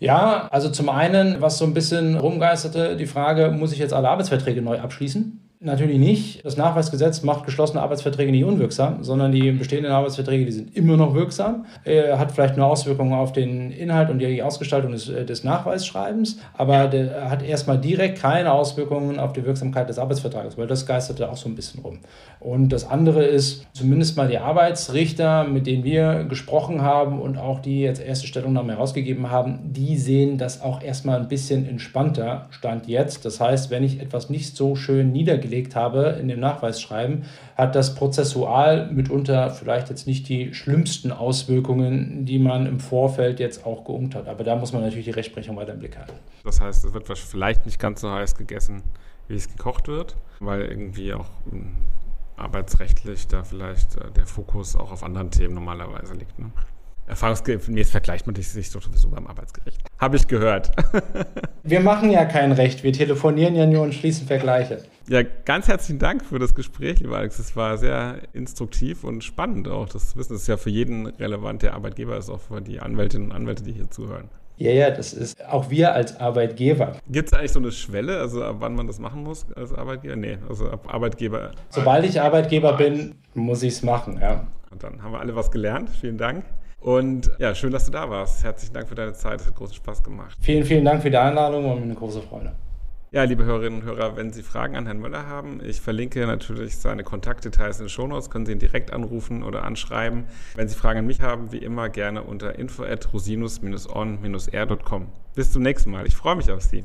Ja, 0.00 0.48
also 0.50 0.70
zum 0.70 0.88
einen, 0.88 1.40
was 1.40 1.58
so 1.58 1.64
ein 1.64 1.74
bisschen 1.74 2.16
rumgeisterte, 2.16 2.96
die 2.96 3.06
Frage, 3.06 3.50
muss 3.50 3.72
ich 3.72 3.78
jetzt 3.78 3.92
alle 3.92 4.08
Arbeitsverträge 4.08 4.62
neu 4.62 4.78
abschließen? 4.78 5.40
Natürlich 5.60 5.98
nicht. 5.98 6.44
Das 6.44 6.56
Nachweisgesetz 6.56 7.24
macht 7.24 7.44
geschlossene 7.44 7.82
Arbeitsverträge 7.82 8.30
nicht 8.30 8.44
unwirksam, 8.44 9.02
sondern 9.02 9.32
die 9.32 9.50
bestehenden 9.50 9.90
Arbeitsverträge, 9.90 10.44
die 10.44 10.52
sind 10.52 10.76
immer 10.76 10.96
noch 10.96 11.14
wirksam. 11.14 11.66
Er 11.82 12.16
hat 12.20 12.30
vielleicht 12.30 12.56
nur 12.56 12.66
Auswirkungen 12.66 13.12
auf 13.12 13.32
den 13.32 13.72
Inhalt 13.72 14.08
und 14.08 14.20
die 14.20 14.40
Ausgestaltung 14.40 14.92
des, 14.92 15.08
äh, 15.08 15.24
des 15.24 15.42
Nachweisschreibens, 15.42 16.38
aber 16.56 16.86
der 16.86 17.28
hat 17.28 17.42
erstmal 17.42 17.76
direkt 17.76 18.20
keine 18.20 18.52
Auswirkungen 18.52 19.18
auf 19.18 19.32
die 19.32 19.44
Wirksamkeit 19.44 19.88
des 19.88 19.98
Arbeitsvertrages, 19.98 20.56
weil 20.56 20.68
das 20.68 20.86
geisterte 20.86 21.28
auch 21.28 21.36
so 21.36 21.48
ein 21.48 21.56
bisschen 21.56 21.82
rum. 21.82 21.98
Und 22.38 22.68
das 22.68 22.88
andere 22.88 23.24
ist 23.24 23.66
zumindest 23.72 24.16
mal 24.16 24.28
die 24.28 24.38
Arbeitsrichter, 24.38 25.42
mit 25.42 25.66
denen 25.66 25.82
wir 25.82 26.22
gesprochen 26.28 26.82
haben 26.82 27.20
und 27.20 27.36
auch 27.36 27.58
die 27.58 27.80
jetzt 27.80 28.00
erste 28.00 28.28
Stellungnahme 28.28 28.74
herausgegeben 28.74 29.32
haben, 29.32 29.58
die 29.72 29.96
sehen 29.96 30.38
das 30.38 30.62
auch 30.62 30.84
erstmal 30.84 31.18
ein 31.18 31.26
bisschen 31.26 31.68
entspannter, 31.68 32.46
stand 32.50 32.86
jetzt. 32.86 33.24
Das 33.24 33.40
heißt, 33.40 33.72
wenn 33.72 33.82
ich 33.82 34.00
etwas 34.00 34.30
nicht 34.30 34.56
so 34.56 34.76
schön 34.76 35.10
niedergelegt 35.10 35.47
gelegt 35.48 35.74
habe 35.74 36.18
in 36.20 36.28
dem 36.28 36.40
Nachweisschreiben, 36.40 37.24
hat 37.56 37.74
das 37.74 37.94
prozessual 37.94 38.90
mitunter 38.90 39.50
vielleicht 39.50 39.88
jetzt 39.88 40.06
nicht 40.06 40.28
die 40.28 40.54
schlimmsten 40.54 41.10
Auswirkungen, 41.10 42.24
die 42.24 42.38
man 42.38 42.66
im 42.66 42.80
Vorfeld 42.80 43.40
jetzt 43.40 43.64
auch 43.64 43.84
geungt 43.84 44.14
hat. 44.14 44.28
Aber 44.28 44.44
da 44.44 44.56
muss 44.56 44.72
man 44.72 44.82
natürlich 44.82 45.06
die 45.06 45.12
Rechtsprechung 45.12 45.56
weiter 45.56 45.72
im 45.72 45.78
Blick 45.78 45.96
halten. 45.98 46.12
Das 46.44 46.60
heißt, 46.60 46.84
es 46.84 46.92
wird 46.92 47.08
vielleicht 47.18 47.66
nicht 47.66 47.78
ganz 47.78 48.00
so 48.00 48.10
heiß 48.10 48.34
gegessen, 48.36 48.82
wie 49.28 49.34
es 49.34 49.48
gekocht 49.48 49.88
wird, 49.88 50.16
weil 50.40 50.62
irgendwie 50.62 51.14
auch 51.14 51.26
hm, 51.50 51.76
arbeitsrechtlich 52.36 53.26
da 53.26 53.42
vielleicht 53.44 53.96
äh, 53.96 54.10
der 54.12 54.26
Fokus 54.26 54.76
auch 54.76 54.92
auf 54.92 55.02
anderen 55.02 55.30
Themen 55.30 55.54
normalerweise 55.54 56.14
liegt. 56.14 56.38
Ne? 56.38 56.50
Erfahrungsgemäß 57.08 57.90
vergleicht 57.90 58.26
man 58.26 58.34
sich 58.34 58.70
sowieso 58.70 59.08
beim 59.08 59.26
Arbeitsgericht. 59.26 59.80
Habe 59.98 60.16
ich 60.16 60.28
gehört. 60.28 60.70
wir 61.62 61.80
machen 61.80 62.10
ja 62.10 62.24
kein 62.24 62.52
Recht, 62.52 62.82
wir 62.84 62.92
telefonieren 62.92 63.54
ja 63.56 63.66
nur 63.66 63.82
und 63.82 63.94
schließen 63.94 64.26
Vergleiche. 64.26 64.82
Ja, 65.08 65.22
ganz 65.44 65.68
herzlichen 65.68 65.98
Dank 65.98 66.24
für 66.24 66.38
das 66.38 66.54
Gespräch, 66.54 67.00
lieber 67.00 67.16
Alex. 67.16 67.38
Es 67.38 67.56
war 67.56 67.78
sehr 67.78 68.18
instruktiv 68.34 69.04
und 69.04 69.24
spannend 69.24 69.66
auch. 69.68 69.88
Das 69.88 70.16
Wissen 70.16 70.36
ist 70.36 70.46
ja 70.48 70.58
für 70.58 70.70
jeden 70.70 71.06
relevant, 71.06 71.62
der 71.62 71.74
Arbeitgeber 71.74 72.16
ist, 72.18 72.28
auch 72.28 72.40
für 72.40 72.60
die 72.60 72.80
Anwältinnen 72.80 73.30
und 73.30 73.36
Anwälte, 73.36 73.62
die 73.62 73.72
hier 73.72 73.90
zuhören. 73.90 74.28
Ja, 74.58 74.72
ja, 74.72 74.90
das 74.90 75.12
ist 75.12 75.42
auch 75.46 75.70
wir 75.70 75.94
als 75.94 76.18
Arbeitgeber. 76.18 76.96
Gibt 77.08 77.28
es 77.28 77.32
eigentlich 77.32 77.52
so 77.52 77.60
eine 77.60 77.70
Schwelle, 77.70 78.18
also 78.18 78.42
ab 78.42 78.56
wann 78.58 78.74
man 78.74 78.88
das 78.88 78.98
machen 78.98 79.22
muss 79.22 79.46
als 79.54 79.72
Arbeitgeber? 79.72 80.16
Nee, 80.16 80.38
also 80.48 80.68
ab 80.68 80.92
Arbeitgeber. 80.92 81.52
Sobald 81.70 82.04
ich 82.04 82.20
Arbeitgeber 82.20 82.72
bin, 82.72 83.14
muss 83.34 83.62
ich 83.62 83.74
es 83.74 83.82
machen, 83.82 84.18
ja. 84.20 84.48
Und 84.70 84.82
dann 84.82 85.02
haben 85.02 85.12
wir 85.12 85.20
alle 85.20 85.34
was 85.36 85.50
gelernt. 85.50 85.90
Vielen 85.90 86.18
Dank. 86.18 86.44
Und 86.80 87.30
ja, 87.38 87.54
schön, 87.54 87.72
dass 87.72 87.86
du 87.86 87.92
da 87.92 88.08
warst. 88.08 88.44
Herzlichen 88.44 88.74
Dank 88.74 88.88
für 88.88 88.94
deine 88.94 89.12
Zeit. 89.12 89.40
Es 89.40 89.46
hat 89.46 89.54
großen 89.54 89.74
Spaß 89.74 90.02
gemacht. 90.02 90.36
Vielen, 90.40 90.64
vielen 90.64 90.84
Dank 90.84 91.02
für 91.02 91.10
die 91.10 91.16
Einladung 91.16 91.70
und 91.70 91.82
eine 91.82 91.94
große 91.94 92.22
Freude. 92.22 92.54
Ja, 93.10 93.24
liebe 93.24 93.42
Hörerinnen 93.42 93.80
und 93.80 93.86
Hörer, 93.86 94.16
wenn 94.16 94.34
Sie 94.34 94.42
Fragen 94.42 94.76
an 94.76 94.84
Herrn 94.84 94.98
Möller 94.98 95.26
haben, 95.26 95.62
ich 95.64 95.80
verlinke 95.80 96.26
natürlich 96.26 96.76
seine 96.76 97.04
Kontaktdetails 97.04 97.78
in 97.78 97.86
den 97.86 97.88
Shownotes, 97.88 98.28
können 98.28 98.44
Sie 98.44 98.52
ihn 98.52 98.58
direkt 98.58 98.92
anrufen 98.92 99.42
oder 99.42 99.64
anschreiben. 99.64 100.24
Wenn 100.54 100.68
Sie 100.68 100.74
Fragen 100.74 100.98
an 100.98 101.06
mich 101.06 101.22
haben, 101.22 101.50
wie 101.50 101.56
immer 101.56 101.88
gerne 101.88 102.22
unter 102.22 102.58
info 102.58 102.84
at 102.84 103.10
rosinus-on-r.com. 103.14 105.06
Bis 105.34 105.52
zum 105.52 105.62
nächsten 105.62 105.90
Mal. 105.90 106.06
Ich 106.06 106.16
freue 106.16 106.36
mich 106.36 106.50
auf 106.50 106.60
Sie. 106.60 106.84